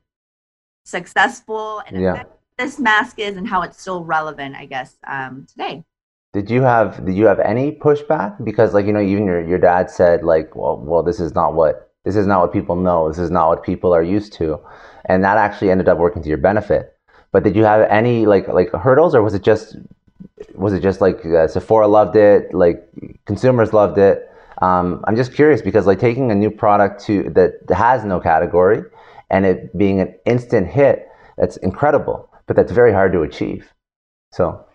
[0.85, 2.23] successful and yeah.
[2.57, 5.85] this mask is and how it's still relevant, I guess, um, today
[6.33, 8.43] did you have did you have any pushback?
[8.45, 11.55] Because like you know even your, your dad said like well well this is not
[11.55, 13.09] what this is not what people know.
[13.09, 14.61] This is not what people are used to.
[15.07, 16.97] And that actually ended up working to your benefit.
[17.33, 19.77] But did you have any like like hurdles or was it just
[20.55, 22.89] was it just like uh, Sephora loved it like
[23.25, 24.31] consumers loved it?
[24.63, 28.83] Um, I'm just curious because like taking a new product to that has no category
[29.31, 33.73] and it being an instant hit that's incredible but that's very hard to achieve.
[34.33, 34.66] So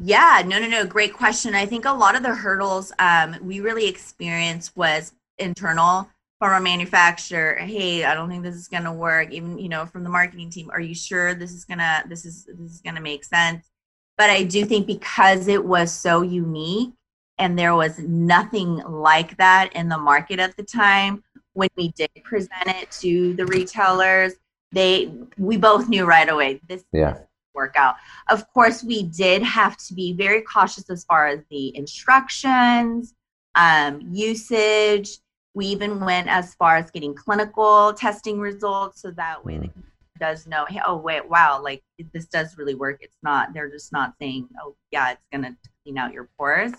[0.00, 0.86] yeah, no, no, no.
[0.86, 1.54] Great question.
[1.54, 6.60] I think a lot of the hurdles um, we really experienced was internal from our
[6.60, 7.56] manufacturer.
[7.56, 9.32] Hey, I don't think this is going to work.
[9.32, 12.46] Even you know from the marketing team, are you sure this is gonna this is
[12.46, 13.70] this is gonna make sense?
[14.18, 16.92] but I do think because it was so unique
[17.38, 21.22] and there was nothing like that in the market at the time,
[21.52, 24.34] when we did present it to the retailers,
[24.72, 27.20] they we both knew right away this yeah
[27.58, 27.96] work out.
[28.28, 33.14] Of course, we did have to be very cautious as far as the instructions,
[33.54, 35.18] um, usage.
[35.54, 39.62] We even went as far as getting clinical testing results so that way mm.
[39.62, 39.70] the
[40.18, 41.82] does know, hey, oh wait, wow, like
[42.12, 42.98] this does really work.
[43.00, 46.72] It's not, they're just not saying, oh yeah, it's gonna clean out your pores.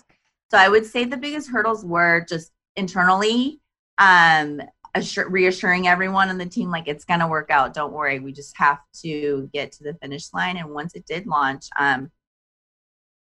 [0.50, 3.60] So I would say the biggest hurdles were just internally,
[3.98, 4.60] um,
[4.94, 7.74] assure, reassuring everyone in the team like it's gonna work out.
[7.74, 10.56] Don't worry, we just have to get to the finish line.
[10.56, 12.10] And once it did launch, um,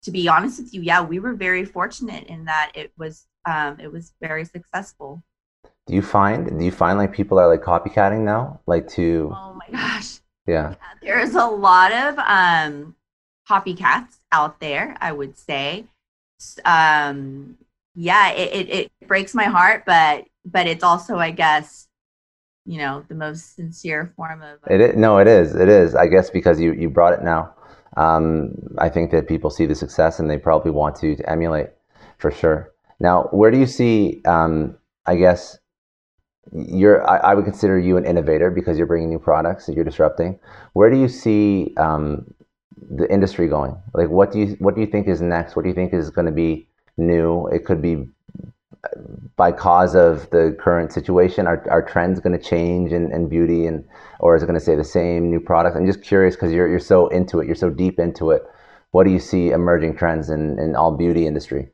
[0.03, 3.79] to be honest with you, yeah, we were very fortunate in that it was um,
[3.81, 5.23] it was very successful.
[5.87, 9.33] Do you find do you find like people are like copycatting now, like to?
[9.35, 10.21] Oh my gosh.
[10.47, 10.71] Yeah.
[10.71, 12.95] yeah there's a lot of um,
[13.49, 14.97] copycats out there.
[15.01, 15.87] I would say.
[16.65, 17.57] Um,
[17.95, 21.89] yeah, it, it, it breaks my heart, but but it's also, I guess,
[22.65, 24.59] you know, the most sincere form of.
[24.71, 25.55] It is, no, it is.
[25.55, 25.95] It is.
[25.95, 27.53] I guess because you you brought it now.
[27.97, 31.69] Um, I think that people see the success and they probably want to, to emulate
[32.19, 32.73] for sure.
[33.01, 34.23] Now, where do you see?
[34.25, 34.77] Um,
[35.07, 35.59] I guess
[36.53, 37.09] you're.
[37.09, 40.39] I, I, would consider you an innovator because you're bringing new products and you're disrupting.
[40.73, 42.35] Where do you see um,
[42.91, 43.77] the industry going?
[43.95, 45.57] Like, what do you what do you think is next?
[45.57, 47.47] What do you think is going to be new?
[47.49, 48.09] It could be
[49.37, 51.47] by cause of the current situation?
[51.47, 53.85] Are, are trends going to change in, in beauty and
[54.21, 55.77] or is it going to stay the same new product?
[55.77, 58.43] I'm just curious because you're, you're so into it, you're so deep into it.
[58.93, 61.69] What do you see emerging trends in, in all beauty industry?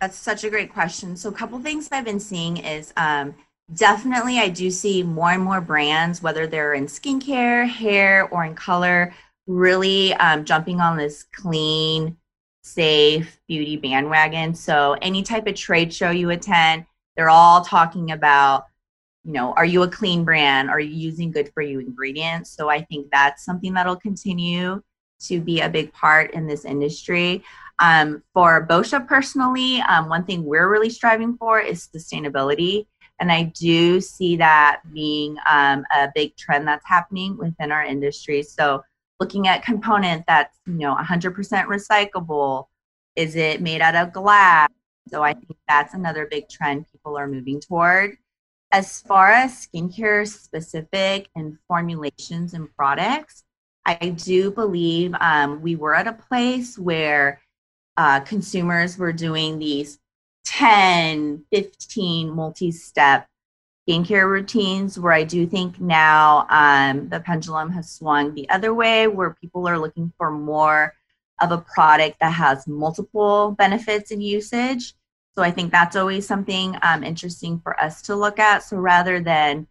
[0.00, 1.16] That's such a great question.
[1.16, 3.34] So a couple things I've been seeing is um,
[3.72, 8.54] definitely I do see more and more brands, whether they're in skincare, hair, or in
[8.54, 9.14] color,
[9.46, 12.16] really um, jumping on this clean,
[12.64, 14.54] safe beauty bandwagon.
[14.54, 18.64] So any type of trade show you attend, they're all talking about,
[19.22, 20.70] you know, are you a clean brand?
[20.70, 22.50] Are you using good for you ingredients?
[22.50, 24.82] So I think that's something that'll continue
[25.20, 27.44] to be a big part in this industry.
[27.80, 32.86] Um, for Boscia personally, um, one thing we're really striving for is sustainability.
[33.20, 38.42] And I do see that being um, a big trend that's happening within our industry.
[38.42, 38.82] So
[39.20, 41.34] looking at component that's you know 100%
[41.66, 42.66] recyclable.
[43.16, 44.68] Is it made out of glass?
[45.08, 48.16] So i think that's another big trend people are moving toward.
[48.72, 53.44] As far as skincare specific and formulations and products
[53.86, 57.40] i do believe um, we were at a place where
[57.96, 59.98] uh, consumers were doing these
[60.46, 63.26] 10 15 multi-step
[63.86, 69.06] skincare routines where I do think now um, the pendulum has swung the other way
[69.06, 70.94] where people are looking for more
[71.40, 74.94] of a product that has multiple benefits and usage.
[75.34, 78.62] So I think that's always something um, interesting for us to look at.
[78.62, 79.66] So rather than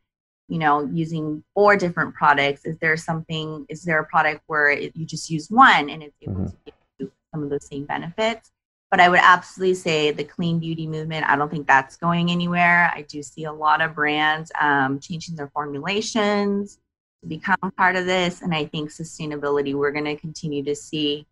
[0.49, 3.65] you know using four different products, is there something?
[3.69, 6.45] Is there a product where it, you just use one and it's able mm-hmm.
[6.47, 8.51] to give you some of those same benefits?
[8.93, 12.91] But I would absolutely say the clean beauty movement, I don't think that's going anywhere.
[12.93, 16.77] I do see a lot of brands um, changing their formulations
[17.23, 18.43] to become part of this.
[18.43, 21.25] And I think sustainability, we're going to continue to see,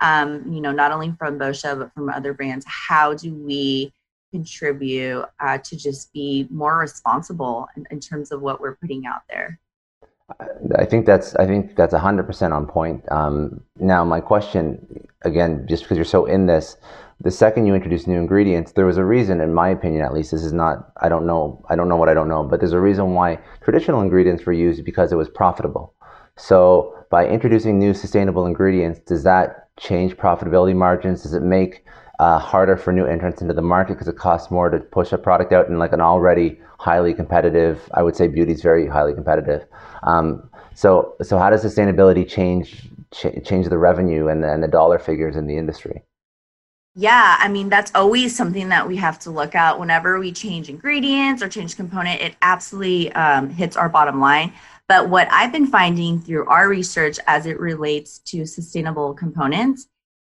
[0.00, 2.64] um, you know, not only from Boscia, but from other brands.
[2.68, 3.92] How do we
[4.30, 9.22] contribute uh, to just be more responsible in, in terms of what we're putting out
[9.28, 9.58] there?
[10.78, 13.04] I think that's I think that's hundred percent on point.
[13.10, 16.76] Um, now, my question again, just because you're so in this,
[17.20, 20.30] the second you introduce new ingredients, there was a reason, in my opinion, at least.
[20.30, 22.72] This is not I don't know I don't know what I don't know, but there's
[22.72, 25.94] a reason why traditional ingredients were used because it was profitable.
[26.36, 31.22] So by introducing new sustainable ingredients, does that change profitability margins?
[31.22, 31.84] Does it make
[32.20, 35.16] uh, harder for new entrants into the market because it costs more to push a
[35.16, 37.80] product out in like an already highly competitive.
[37.94, 39.64] I would say beauty is very highly competitive.
[40.02, 44.68] Um, so so how does sustainability change ch- change the revenue and the, and the
[44.68, 46.02] dollar figures in the industry?
[46.94, 50.68] Yeah, I mean that's always something that we have to look at whenever we change
[50.68, 52.20] ingredients or change component.
[52.20, 54.52] It absolutely um, hits our bottom line.
[54.88, 59.86] But what I've been finding through our research as it relates to sustainable components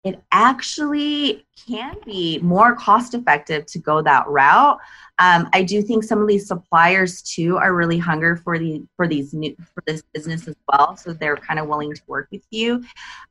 [0.03, 4.78] it actually can be more cost effective to go that route.
[5.18, 9.07] Um, I do think some of these suppliers too are really hunger for the for
[9.07, 12.44] these new for this business as well, so they're kind of willing to work with
[12.51, 12.76] you.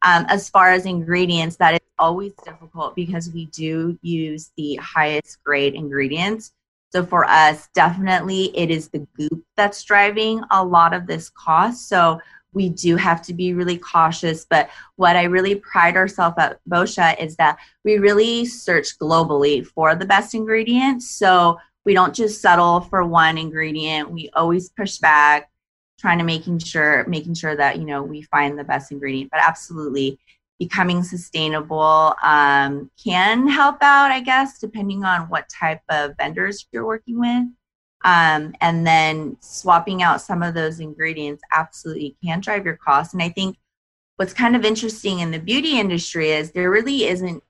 [0.03, 5.43] Um, as far as ingredients, that is always difficult because we do use the highest
[5.43, 6.53] grade ingredients.
[6.91, 11.88] So for us, definitely it is the goop that's driving a lot of this cost.
[11.88, 12.20] So
[12.54, 14.45] we do have to be really cautious.
[14.50, 19.95] But what I really pride ourselves at Boscia is that we really search globally for
[19.95, 21.10] the best ingredients.
[21.10, 24.12] So we don't just settle for one ingredient.
[24.12, 25.50] We always push back,
[26.00, 29.32] trying to making sure making sure that you know we find the best ingredient.
[29.32, 30.20] But absolutely,
[30.60, 36.86] becoming sustainable um, can help out, I guess, depending on what type of vendors you're
[36.86, 37.45] working with.
[38.06, 43.14] Um, and then swapping out some of those ingredients absolutely can drive your costs.
[43.14, 43.58] And I think
[44.16, 47.43] what's kind of interesting in the beauty industry is there really isn't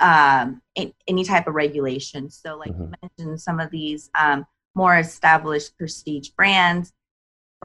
[0.00, 0.62] um,
[1.08, 2.30] any type of regulation.
[2.30, 2.82] So, like mm-hmm.
[2.82, 6.92] you mentioned, some of these um, more established prestige brands,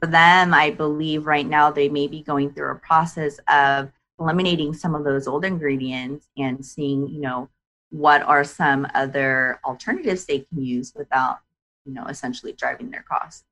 [0.00, 4.74] for them, I believe right now they may be going through a process of eliminating
[4.74, 7.48] some of those old ingredients and seeing, you know,
[7.90, 11.38] what are some other alternatives they can use without
[11.84, 13.44] you know essentially driving their costs.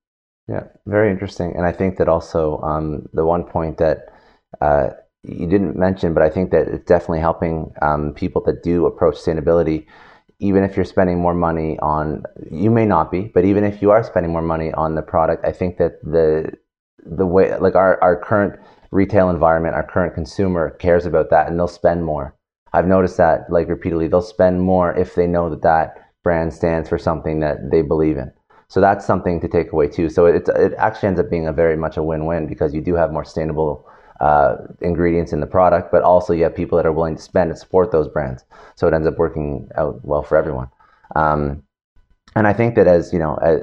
[0.47, 1.55] Yeah very interesting.
[1.55, 4.13] And i think that also um, the one point that
[4.61, 4.89] uh,
[5.23, 9.15] you didn't mention but i think that it's definitely helping um, people that do approach
[9.15, 9.85] sustainability.
[10.39, 13.91] Even if you're spending more money on you may not be but even if you
[13.91, 16.51] are spending more money on the product i think that the
[17.05, 18.59] the way like our, our current
[18.91, 22.35] retail environment our current consumer cares about that and they'll spend more.
[22.73, 26.89] I've noticed that like repeatedly they'll spend more if they know that that brand stands
[26.89, 28.31] for something that they believe in.
[28.67, 30.09] So that's something to take away too.
[30.09, 32.95] So it, it actually ends up being a very much a win-win because you do
[32.95, 33.87] have more sustainable
[34.19, 37.51] uh, ingredients in the product, but also you have people that are willing to spend
[37.51, 38.45] and support those brands.
[38.75, 40.69] So it ends up working out well for everyone.
[41.15, 41.63] Um,
[42.35, 43.57] and I think that as you know, uh,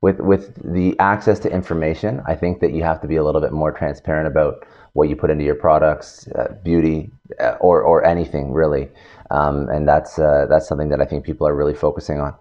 [0.00, 3.40] with with the access to information, I think that you have to be a little
[3.40, 8.04] bit more transparent about what you put into your products, uh, beauty, uh, or or
[8.04, 8.88] anything really.
[9.30, 12.34] Um, and that's uh, that's something that I think people are really focusing on.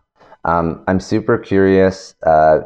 [0.44, 2.60] Um, I'm super curious, uh,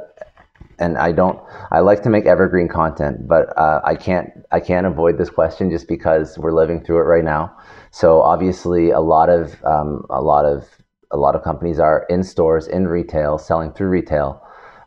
[0.79, 1.39] and I don't.
[1.71, 4.29] I like to make evergreen content, but uh, I can't.
[4.51, 7.55] I can't avoid this question just because we're living through it right now.
[7.91, 10.67] So obviously, a lot of um, a lot of
[11.11, 14.41] a lot of companies are in stores, in retail, selling through retail.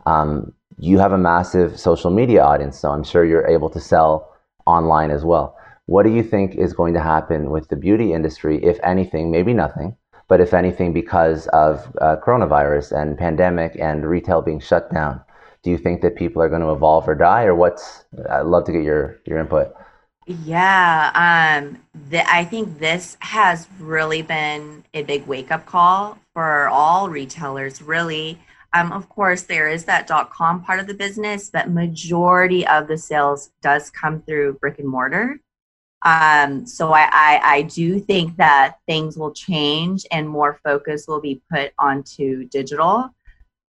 [0.07, 4.33] Um, you have a massive social media audience, so I'm sure you're able to sell
[4.67, 5.57] online as well.
[5.87, 9.53] What do you think is going to happen with the beauty industry, if anything, maybe
[9.53, 9.97] nothing,
[10.29, 15.21] but if anything, because of uh, coronavirus and pandemic and retail being shut down?
[15.63, 18.05] Do you think that people are going to evolve or die, or what's?
[18.31, 19.75] I'd love to get your your input.
[20.27, 21.79] Yeah, um,
[22.11, 27.83] the, I think this has really been a big wake up call for all retailers.
[27.83, 28.39] Really,
[28.73, 32.87] um, of course, there is that dot com part of the business, but majority of
[32.87, 35.41] the sales does come through brick and mortar.
[36.05, 41.21] Um, so I, I, I do think that things will change and more focus will
[41.21, 43.11] be put onto digital.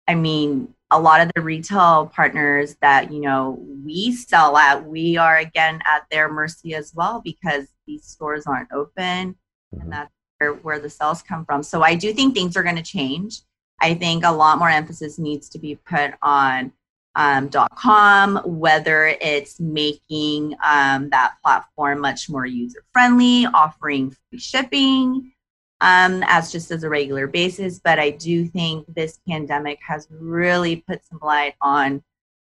[0.08, 5.16] I mean, a lot of the retail partners that you know we sell at, we
[5.16, 9.36] are again at their mercy as well because these stores aren't open,
[9.80, 11.62] and that's where, where the sales come from.
[11.62, 13.40] So I do think things are going to change.
[13.80, 16.72] I think a lot more emphasis needs to be put on
[17.16, 25.32] um, .com, whether it's making um, that platform much more user friendly, offering free shipping
[25.80, 27.78] um, as just as a regular basis.
[27.78, 32.02] But I do think this pandemic has really put some light on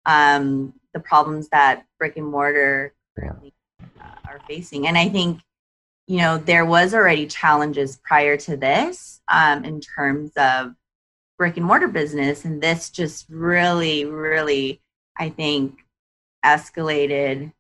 [0.06, 3.32] um, the problems that brick and mortar yeah.
[4.00, 4.86] uh, are facing.
[4.86, 5.40] And I think,
[6.06, 10.74] you know, there was already challenges prior to this um, in terms of
[11.41, 14.78] brick and mortar business and this just really really
[15.16, 15.86] i think
[16.45, 17.51] escalated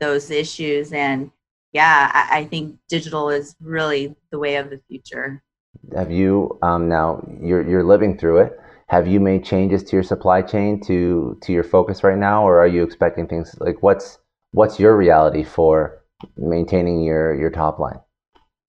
[0.00, 0.92] those issues.
[0.92, 1.30] And
[1.72, 5.40] yeah i, I think digital is really the way of the future.
[5.94, 8.58] Have you um, now you're you're living through it.
[8.88, 12.42] Have you made changes to your supply chain to to your focus right now?
[12.42, 14.18] Or are you expecting things like what's
[14.50, 16.02] what's your reality for
[16.36, 18.00] maintaining your your top line?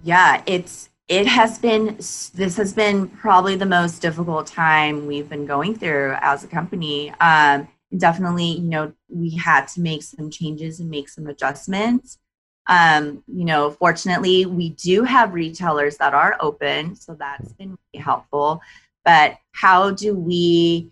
[0.03, 5.47] Yeah it's it has been this has been probably the most difficult time we've been
[5.47, 7.11] going through as a company.
[7.19, 12.19] Um, definitely you know we had to make some changes and make some adjustments.
[12.67, 18.03] Um, you know fortunately we do have retailers that are open so that's been really
[18.03, 18.61] helpful.
[19.03, 20.91] But how do we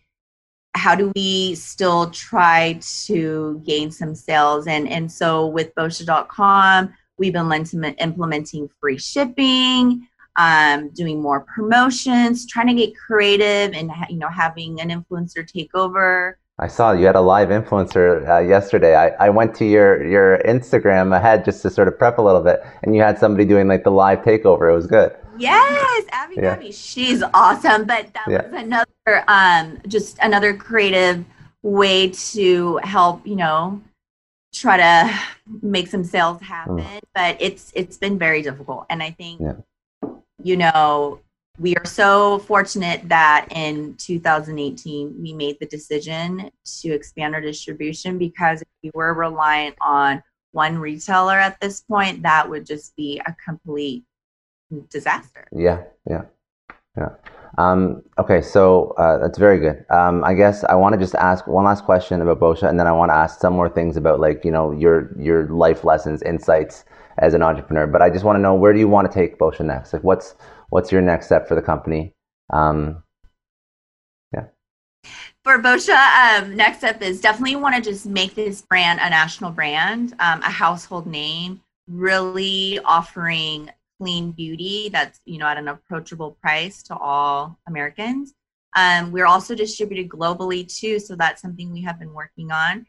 [0.74, 4.65] how do we still try to gain some sales?
[4.65, 10.07] And and so with boscia.com We've been implementing free shipping,
[10.38, 15.74] um, doing more promotions, trying to get creative, and you know having an influencer take
[15.74, 16.38] over.
[16.59, 18.95] I saw you had a live influencer uh, yesterday.
[18.95, 22.41] I, I went to your your Instagram ahead just to sort of prep a little
[22.41, 24.72] bit, and you had somebody doing like the live takeover.
[24.72, 25.15] It was good.
[25.38, 26.55] Yes, Abby yeah.
[26.55, 27.86] Gabby, she's awesome.
[27.86, 28.47] But that yeah.
[28.47, 31.24] was another um just another creative
[31.61, 33.82] way to help you know
[34.53, 35.19] try to
[35.61, 36.77] make some sales happen.
[36.77, 36.99] Mm.
[37.13, 40.09] But it's it's been very difficult, and I think yeah.
[40.43, 41.19] you know
[41.59, 48.17] we are so fortunate that in 2018 we made the decision to expand our distribution
[48.17, 50.21] because if we were reliant on
[50.51, 54.03] one retailer at this point, that would just be a complete
[54.89, 55.47] disaster.
[55.51, 56.23] Yeah, yeah,
[56.97, 57.09] yeah.
[57.57, 59.83] Um, okay, so uh, that's very good.
[59.89, 62.85] Um, I guess I want to just ask one last question about Boscia, and then
[62.85, 66.21] I want to ask some more things about like you know your your life lessons,
[66.21, 66.85] insights
[67.17, 67.87] as an entrepreneur.
[67.87, 69.93] But I just want to know where do you want to take Boscia next?
[69.93, 70.35] Like, what's
[70.69, 72.13] what's your next step for the company?
[72.51, 73.03] Um,
[74.31, 74.45] yeah.
[75.43, 79.49] For Boscia, um, next step is definitely want to just make this brand a national
[79.49, 86.37] brand, um, a household name, really offering clean beauty that's you know at an approachable
[86.41, 88.33] price to all Americans.
[88.75, 92.85] Um, we're also distributed globally too, so that's something we have been working on.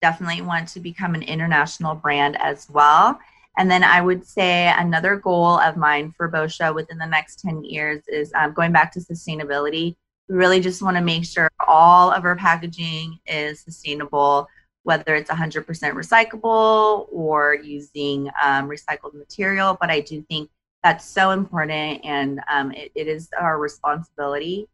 [0.00, 3.18] Definitely want to become an international brand as well.
[3.58, 7.64] And then I would say another goal of mine for Boscia within the next 10
[7.64, 9.96] years is um, going back to sustainability.
[10.28, 14.48] We really just want to make sure all of our packaging is sustainable,
[14.86, 19.76] whether it's 100% recyclable or using um, recycled material.
[19.80, 20.48] But I do think
[20.84, 24.68] that's so important, and um, it, it is our responsibility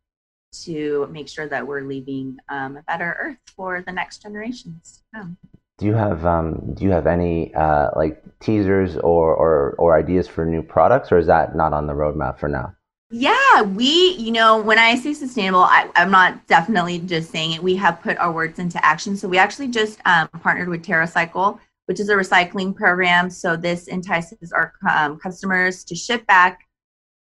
[0.65, 5.39] to make sure that we're leaving um, a better earth for the next generations come.
[5.79, 10.29] Do you have um, do you have any uh, like teasers or, or or ideas
[10.29, 12.75] for new products, or is that not on the roadmap for now?
[13.15, 17.63] Yeah, we, you know, when I say sustainable, I, am not definitely just saying it.
[17.63, 19.19] We have put our words into action.
[19.19, 23.29] So we actually just um, partnered with TerraCycle, which is a recycling program.
[23.29, 26.67] So this entices our um, customers to ship back.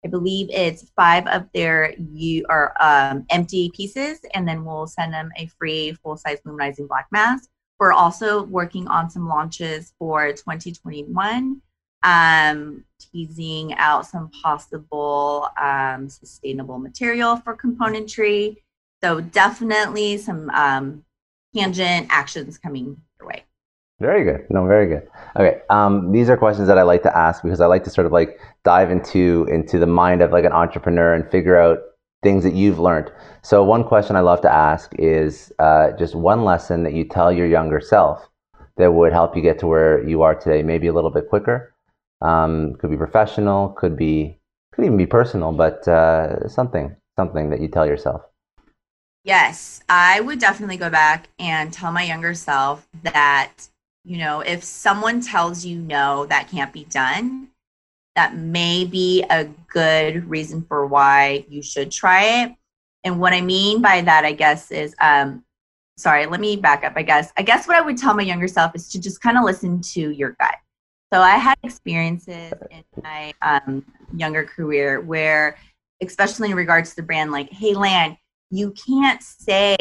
[0.06, 5.14] I believe it's five of their you are um, empty pieces, and then we'll send
[5.14, 7.50] them a free full size luminizing black mask.
[7.80, 11.62] We're also working on some launches for 2021,
[12.04, 18.58] um, teasing out some possible um, sustainable material for componentry.
[19.04, 21.04] So definitely some um,
[21.56, 23.44] tangent actions coming your way.
[24.00, 24.48] Very good.
[24.50, 25.08] No, very good.
[25.36, 25.62] Okay.
[25.70, 28.12] Um, these are questions that I like to ask because I like to sort of
[28.12, 31.80] like dive into into the mind of like an entrepreneur and figure out
[32.24, 33.12] things that you've learned.
[33.44, 37.32] So, one question I love to ask is uh, just one lesson that you tell
[37.32, 38.28] your younger self
[38.78, 41.71] that would help you get to where you are today, maybe a little bit quicker.
[42.22, 44.40] Um, could be professional, could be,
[44.74, 48.22] could even be personal, but uh, something, something that you tell yourself.
[49.24, 53.54] Yes, I would definitely go back and tell my younger self that,
[54.04, 57.50] you know, if someone tells you no, that can't be done,
[58.16, 62.56] that may be a good reason for why you should try it.
[63.04, 65.44] And what I mean by that, I guess, is um,
[65.98, 66.94] sorry, let me back up.
[66.96, 69.38] I guess I guess what I would tell my younger self is to just kind
[69.38, 70.56] of listen to your gut.
[71.14, 73.86] So I had experiences in my um,
[74.16, 75.58] younger career where,
[76.02, 78.18] especially in regards to the brand, like, hey, Lan,
[78.50, 79.76] you can't say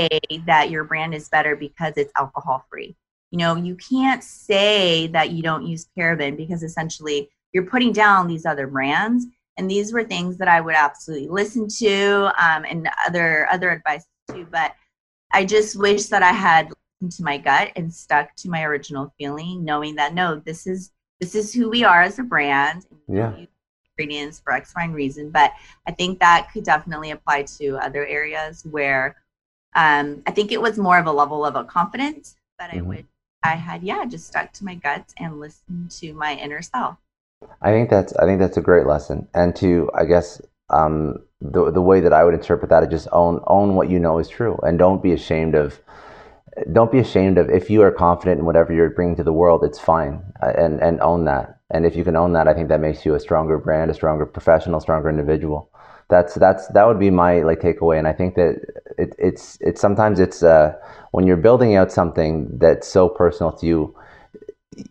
[0.47, 2.97] that your brand is better because it's alcohol free.
[3.31, 8.27] You know, you can't say that you don't use paraben because essentially you're putting down
[8.27, 9.27] these other brands
[9.57, 14.05] and these were things that i would absolutely listen to um, and other other advice
[14.31, 14.75] too but
[15.33, 19.13] i just wish that i had listened to my gut and stuck to my original
[19.19, 20.91] feeling knowing that no this is
[21.21, 23.35] this is who we are as a brand yeah.
[23.99, 25.53] ingredients for x y and reason but
[25.87, 29.17] i think that could definitely apply to other areas where
[29.77, 32.79] um, i think it was more of a level of a confidence that mm-hmm.
[32.79, 33.05] i wish
[33.43, 36.97] i had yeah just stuck to my guts and listened to my inner self.
[37.63, 41.71] I think that's I think that's a great lesson, and to I guess um, the
[41.71, 44.29] the way that I would interpret that is just own own what you know is
[44.29, 45.81] true, and don't be ashamed of
[46.73, 49.65] don't be ashamed of if you are confident in whatever you're bringing to the world,
[49.65, 51.61] it's fine, uh, and and own that.
[51.71, 53.95] And if you can own that, I think that makes you a stronger brand, a
[53.95, 55.71] stronger professional, stronger individual.
[56.09, 58.61] That's that's that would be my like takeaway, and I think that
[58.99, 60.75] it, it's it's sometimes it's uh,
[61.13, 63.97] when you're building out something that's so personal to you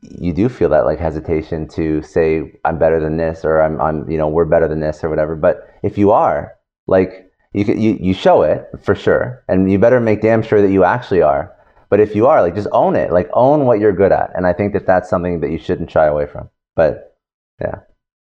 [0.02, 4.10] you do feel that like hesitation to say I'm better than this or I'm, I'm
[4.10, 5.36] you know we're better than this or whatever.
[5.36, 6.54] But if you are,
[6.88, 10.72] like you you you show it for sure, and you better make damn sure that
[10.72, 11.56] you actually are.
[11.90, 14.46] But if you are, like just own it, like own what you're good at, and
[14.46, 16.50] I think that that's something that you shouldn't shy away from.
[16.76, 17.18] But
[17.60, 17.80] yeah.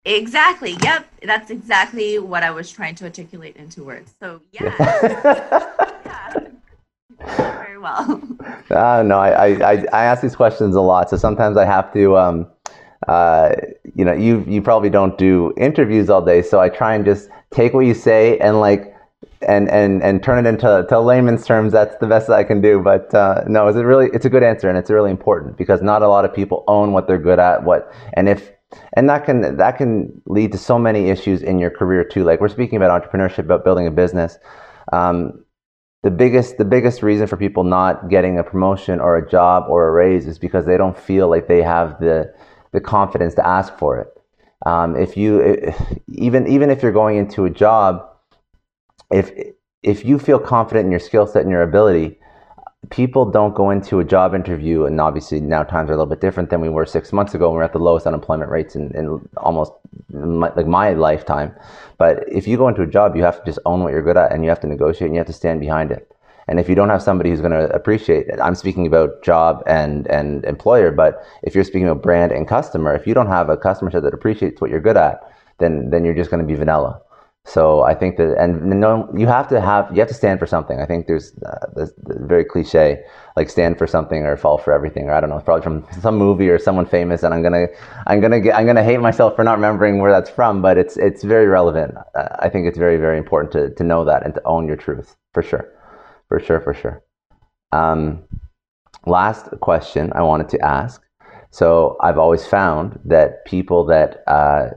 [0.04, 0.76] Exactly.
[0.82, 1.06] Yep.
[1.22, 4.14] That's exactly what I was trying to articulate into words.
[4.18, 4.74] So yeah.
[4.80, 6.48] yeah.
[7.36, 8.22] Very well.
[8.70, 12.16] Uh, no, I, I, I ask these questions a lot, so sometimes I have to.
[12.16, 12.46] Um,
[13.08, 13.54] uh,
[13.96, 17.28] you know, you you probably don't do interviews all day, so I try and just
[17.50, 18.91] take what you say and like
[19.46, 21.72] and and and turn it into to layman's terms.
[21.72, 22.80] That's the best that I can do.
[22.80, 25.82] But uh, no, it's a really it's a good answer, and it's really important because
[25.82, 27.64] not a lot of people own what they're good at.
[27.64, 28.52] What and if
[28.94, 32.24] and that can that can lead to so many issues in your career too.
[32.24, 34.38] Like we're speaking about entrepreneurship, about building a business.
[34.92, 35.44] Um,
[36.02, 39.88] the biggest the biggest reason for people not getting a promotion or a job or
[39.88, 42.32] a raise is because they don't feel like they have the
[42.72, 44.08] the confidence to ask for it.
[44.66, 45.72] Um, if you
[46.08, 48.04] even even if you're going into a job,
[49.12, 49.32] if
[49.82, 52.18] if you feel confident in your skill set and your ability,
[52.90, 56.20] people don't go into a job interview, and obviously now times are a little bit
[56.20, 57.48] different than we were six months ago.
[57.48, 59.72] When we're at the lowest unemployment rates in, in almost
[60.10, 61.54] my, like my lifetime.
[61.98, 64.16] But if you go into a job, you have to just own what you're good
[64.16, 66.08] at, and you have to negotiate, and you have to stand behind it.
[66.48, 69.62] And if you don't have somebody who's going to appreciate it, I'm speaking about job
[69.66, 73.48] and and employer, but if you're speaking about brand and customer, if you don't have
[73.48, 75.20] a customer set that appreciates what you're good at,
[75.58, 77.00] then then you're just going to be vanilla.
[77.44, 80.46] So I think that, and no, you have to have, you have to stand for
[80.46, 80.80] something.
[80.80, 83.02] I think there's uh, this, this very cliche,
[83.36, 86.16] like stand for something or fall for everything, or I don't know, probably from some
[86.16, 87.24] movie or someone famous.
[87.24, 87.66] And I'm gonna,
[88.06, 90.96] I'm gonna get, I'm gonna hate myself for not remembering where that's from, but it's,
[90.96, 91.96] it's very relevant.
[92.14, 94.76] Uh, I think it's very, very important to, to know that and to own your
[94.76, 95.68] truth for sure,
[96.28, 97.02] for sure, for sure.
[97.72, 98.22] Um,
[99.04, 101.02] last question I wanted to ask.
[101.50, 104.70] So I've always found that people that uh,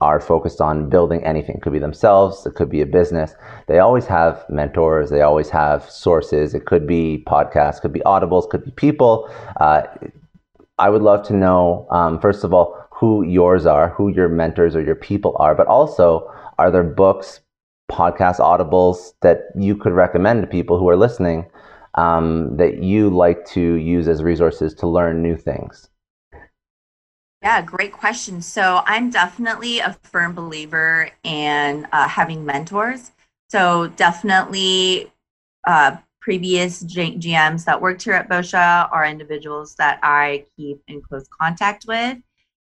[0.00, 1.56] are focused on building anything.
[1.56, 3.34] It could be themselves, it could be a business.
[3.66, 6.54] They always have mentors, they always have sources.
[6.54, 9.30] It could be podcasts, could be audibles, could be people.
[9.60, 9.82] Uh,
[10.78, 14.74] I would love to know, um, first of all, who yours are, who your mentors
[14.74, 17.40] or your people are, but also, are there books,
[17.90, 21.46] podcasts, audibles that you could recommend to people who are listening
[21.96, 25.88] um, that you like to use as resources to learn new things?
[27.42, 28.42] Yeah, great question.
[28.42, 33.12] So I'm definitely a firm believer in uh, having mentors.
[33.48, 35.10] So definitely
[35.66, 41.00] uh, previous G- GMs that worked here at Boscia are individuals that I keep in
[41.00, 42.18] close contact with.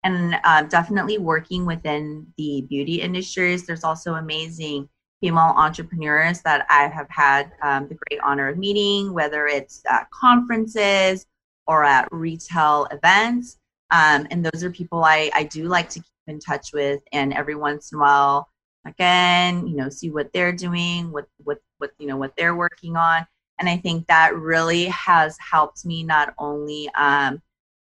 [0.05, 3.67] And uh, definitely working within the beauty industries.
[3.67, 4.89] There's also amazing
[5.21, 10.11] female entrepreneurs that I have had um, the great honor of meeting, whether it's at
[10.11, 11.27] conferences
[11.67, 13.59] or at retail events.
[13.93, 17.01] Um, and those are people I, I do like to keep in touch with.
[17.13, 18.49] And every once in a while,
[18.87, 22.97] again, you know, see what they're doing, what, what, what, you know, what they're working
[22.97, 23.27] on.
[23.61, 27.41] And I think that really has helped me not only, um,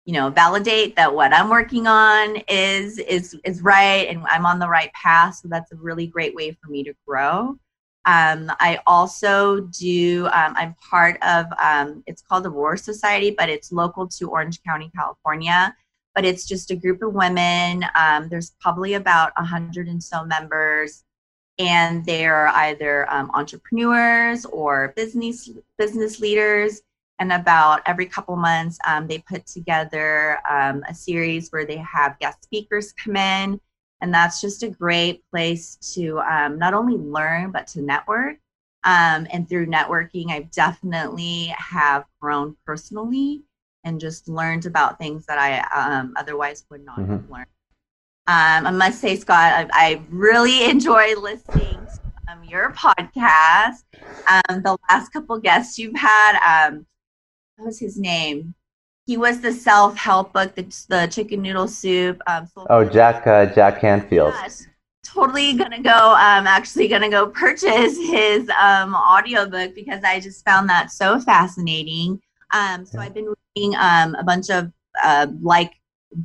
[0.04, 4.58] you know, validate that what I'm working on is, is, is right and I'm on
[4.58, 5.36] the right path.
[5.36, 7.56] So that's a really great way for me to grow.
[8.04, 13.48] Um, I also do, um, I'm part of, um, it's called the Roar Society, but
[13.48, 15.72] it's local to Orange County, California
[16.14, 17.84] but it's just a group of women.
[17.94, 21.04] Um, there's probably about a hundred and so members,
[21.58, 26.82] and they're either um, entrepreneurs or business business leaders.
[27.18, 32.18] And about every couple months, um, they put together um, a series where they have
[32.18, 33.60] guest speakers come in,
[34.00, 38.38] and that's just a great place to um, not only learn but to network.
[38.84, 43.42] Um, and through networking, I definitely have grown personally
[43.84, 45.60] and just learned about things that I
[46.00, 47.12] um, otherwise would not mm-hmm.
[47.12, 47.46] have learned.
[48.28, 53.84] Um, I must say, Scott, I, I really enjoy listening to um, your podcast.
[54.28, 56.86] Um, the last couple guests you've had, um,
[57.56, 58.54] what was his name?
[59.06, 62.20] He was the self-help book, the, the chicken noodle soup.
[62.28, 64.32] Um, oh, Jack uh, Jack Canfield.
[64.34, 64.66] Yes
[65.04, 70.68] totally gonna go um actually gonna go purchase his um audiobook because i just found
[70.68, 72.20] that so fascinating
[72.52, 74.72] um so i've been reading um, a bunch of
[75.02, 75.72] uh, like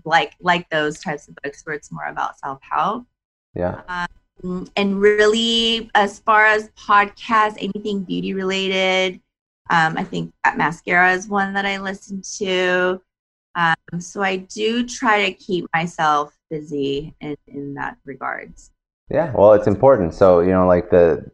[0.06, 3.06] like like those types of books where it's more about self help.
[3.54, 3.82] Yeah.
[3.88, 9.20] Um, and really, as far as podcasts, anything beauty related,
[9.70, 13.02] um, I think that mascara is one that I listen to.
[13.56, 18.72] Um, so I do try to keep myself busy in, in that regards.
[19.10, 20.14] Yeah, well, it's important.
[20.14, 21.26] So you know, like the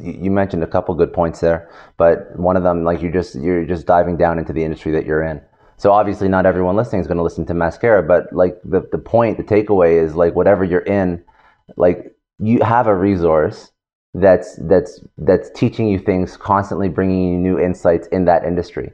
[0.00, 3.64] you mentioned a couple good points there, but one of them, like you just you're
[3.64, 5.40] just diving down into the industry that you're in.
[5.76, 8.98] So obviously, not everyone listening is going to listen to mascara, but like the the
[8.98, 11.22] point, the takeaway is like whatever you're in,
[11.76, 13.72] like you have a resource
[14.14, 18.92] that's that's that's teaching you things, constantly bringing you new insights in that industry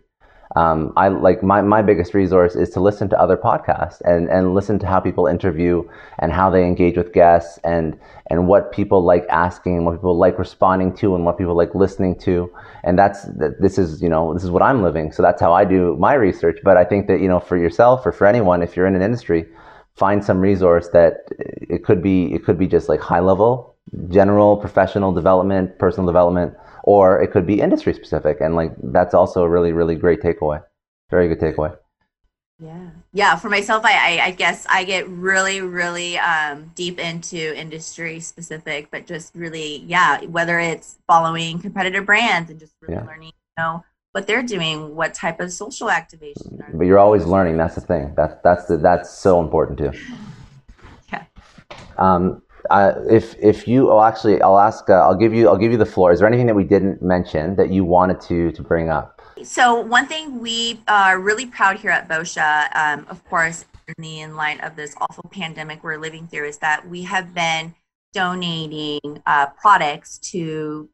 [0.56, 4.54] um, I like my, my biggest resource is to listen to other podcasts and, and
[4.54, 5.88] listen to how people interview
[6.18, 10.18] and how they engage with guests and and what people like asking and what people
[10.18, 12.52] like responding to and what people like listening to.
[12.82, 13.26] And that's
[13.60, 15.12] this is you know this is what I'm living.
[15.12, 16.58] So that's how I do my research.
[16.64, 19.02] But I think that you know for yourself or for anyone if you're in an
[19.02, 19.46] industry
[19.96, 23.70] find some resource that it could be it could be just like high level
[24.08, 26.54] general professional development, personal development,
[26.84, 28.40] or it could be industry specific.
[28.40, 30.62] And like that's also a really, really great takeaway.
[31.10, 31.76] Very good takeaway.
[32.60, 32.90] Yeah.
[33.12, 33.36] Yeah.
[33.36, 38.90] For myself, I, I, I guess I get really, really um, deep into industry specific,
[38.90, 43.06] but just really, yeah, whether it's following competitive brands and just really yeah.
[43.06, 46.62] learning, you know, what they're doing, what type of social activation.
[46.74, 47.56] But you're always learning.
[47.56, 48.12] That's the thing.
[48.16, 49.92] That's that's the, that's so important too.
[51.12, 51.24] Yeah.
[51.98, 54.88] Um, uh, if if you, oh, actually, I'll ask.
[54.88, 55.48] Uh, I'll give you.
[55.48, 56.12] I'll give you the floor.
[56.12, 59.20] Is there anything that we didn't mention that you wanted to to bring up?
[59.42, 64.20] So one thing we are really proud here at Boscia, um, of course, in the
[64.20, 67.74] in light of this awful pandemic we're living through, is that we have been
[68.12, 70.88] donating uh, products to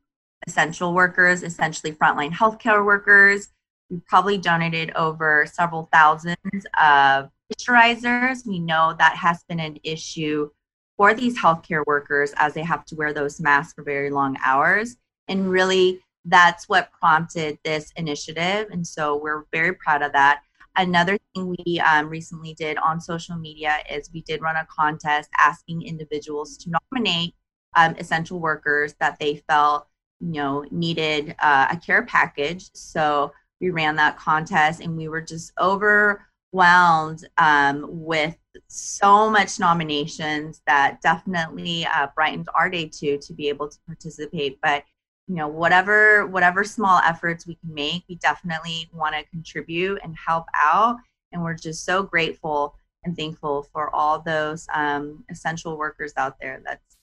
[0.46, 3.48] essential workers, essentially frontline healthcare workers.
[3.90, 6.36] We've probably donated over several thousands
[6.80, 8.46] of moisturizers.
[8.46, 10.50] We know that has been an issue
[10.96, 14.96] for these healthcare workers as they have to wear those masks for very long hours.
[15.28, 18.68] And really, that's what prompted this initiative.
[18.70, 20.42] And so we're very proud of that.
[20.76, 25.30] Another thing we um, recently did on social media is we did run a contest
[25.38, 27.34] asking individuals to nominate
[27.76, 29.86] um, essential workers that they felt
[30.20, 32.70] you know needed uh, a care package.
[32.74, 38.36] So we ran that contest and we were just overwhelmed um, with
[38.68, 44.58] so much nominations that definitely uh, brightened our day too to be able to participate.
[44.62, 44.84] But
[45.28, 50.16] you know whatever whatever small efforts we can make we definitely want to contribute and
[50.16, 50.96] help out
[51.32, 56.60] and we're just so grateful and thankful for all those um, essential workers out there
[56.64, 56.95] that's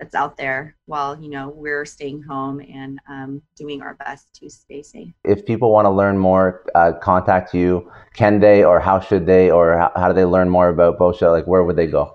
[0.00, 4.48] that's out there while you know we're staying home and um, doing our best to
[4.48, 8.98] stay safe if people want to learn more uh, contact you can they or how
[8.98, 11.86] should they or how, how do they learn more about Boscia like where would they
[11.86, 12.14] go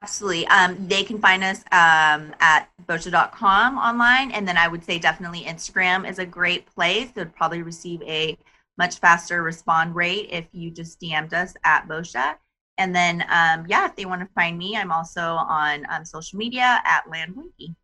[0.00, 0.46] Absolutely.
[0.46, 4.30] Um, they can find us um, at boscia.com online.
[4.30, 7.10] And then I would say definitely Instagram is a great place.
[7.10, 8.38] They would probably receive a
[8.78, 12.36] much faster respond rate if you just DM'd us at Boscia.
[12.78, 16.38] And then, um, yeah, if they want to find me, I'm also on um, social
[16.38, 17.74] media at LanBelinky.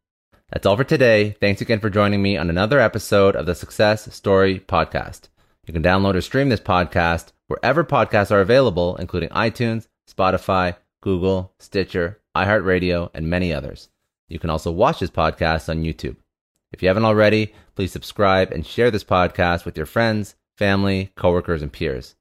[0.50, 1.36] That's all for today.
[1.40, 5.28] Thanks again for joining me on another episode of the Success Story Podcast.
[5.66, 11.52] You can download or stream this podcast wherever podcasts are available, including iTunes, Spotify, Google,
[11.58, 13.88] Stitcher, iHeartRadio, and many others.
[14.28, 16.16] You can also watch this podcast on YouTube.
[16.72, 21.62] If you haven't already, please subscribe and share this podcast with your friends, family, coworkers,
[21.62, 22.14] and peers.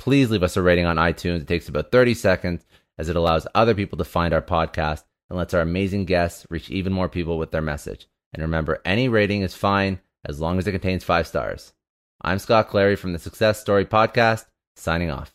[0.00, 1.42] Please leave us a rating on iTunes.
[1.42, 2.64] It takes about 30 seconds
[2.96, 6.70] as it allows other people to find our podcast and lets our amazing guests reach
[6.70, 8.08] even more people with their message.
[8.32, 11.74] And remember, any rating is fine as long as it contains five stars.
[12.22, 15.34] I'm Scott Clary from the Success Story Podcast, signing off.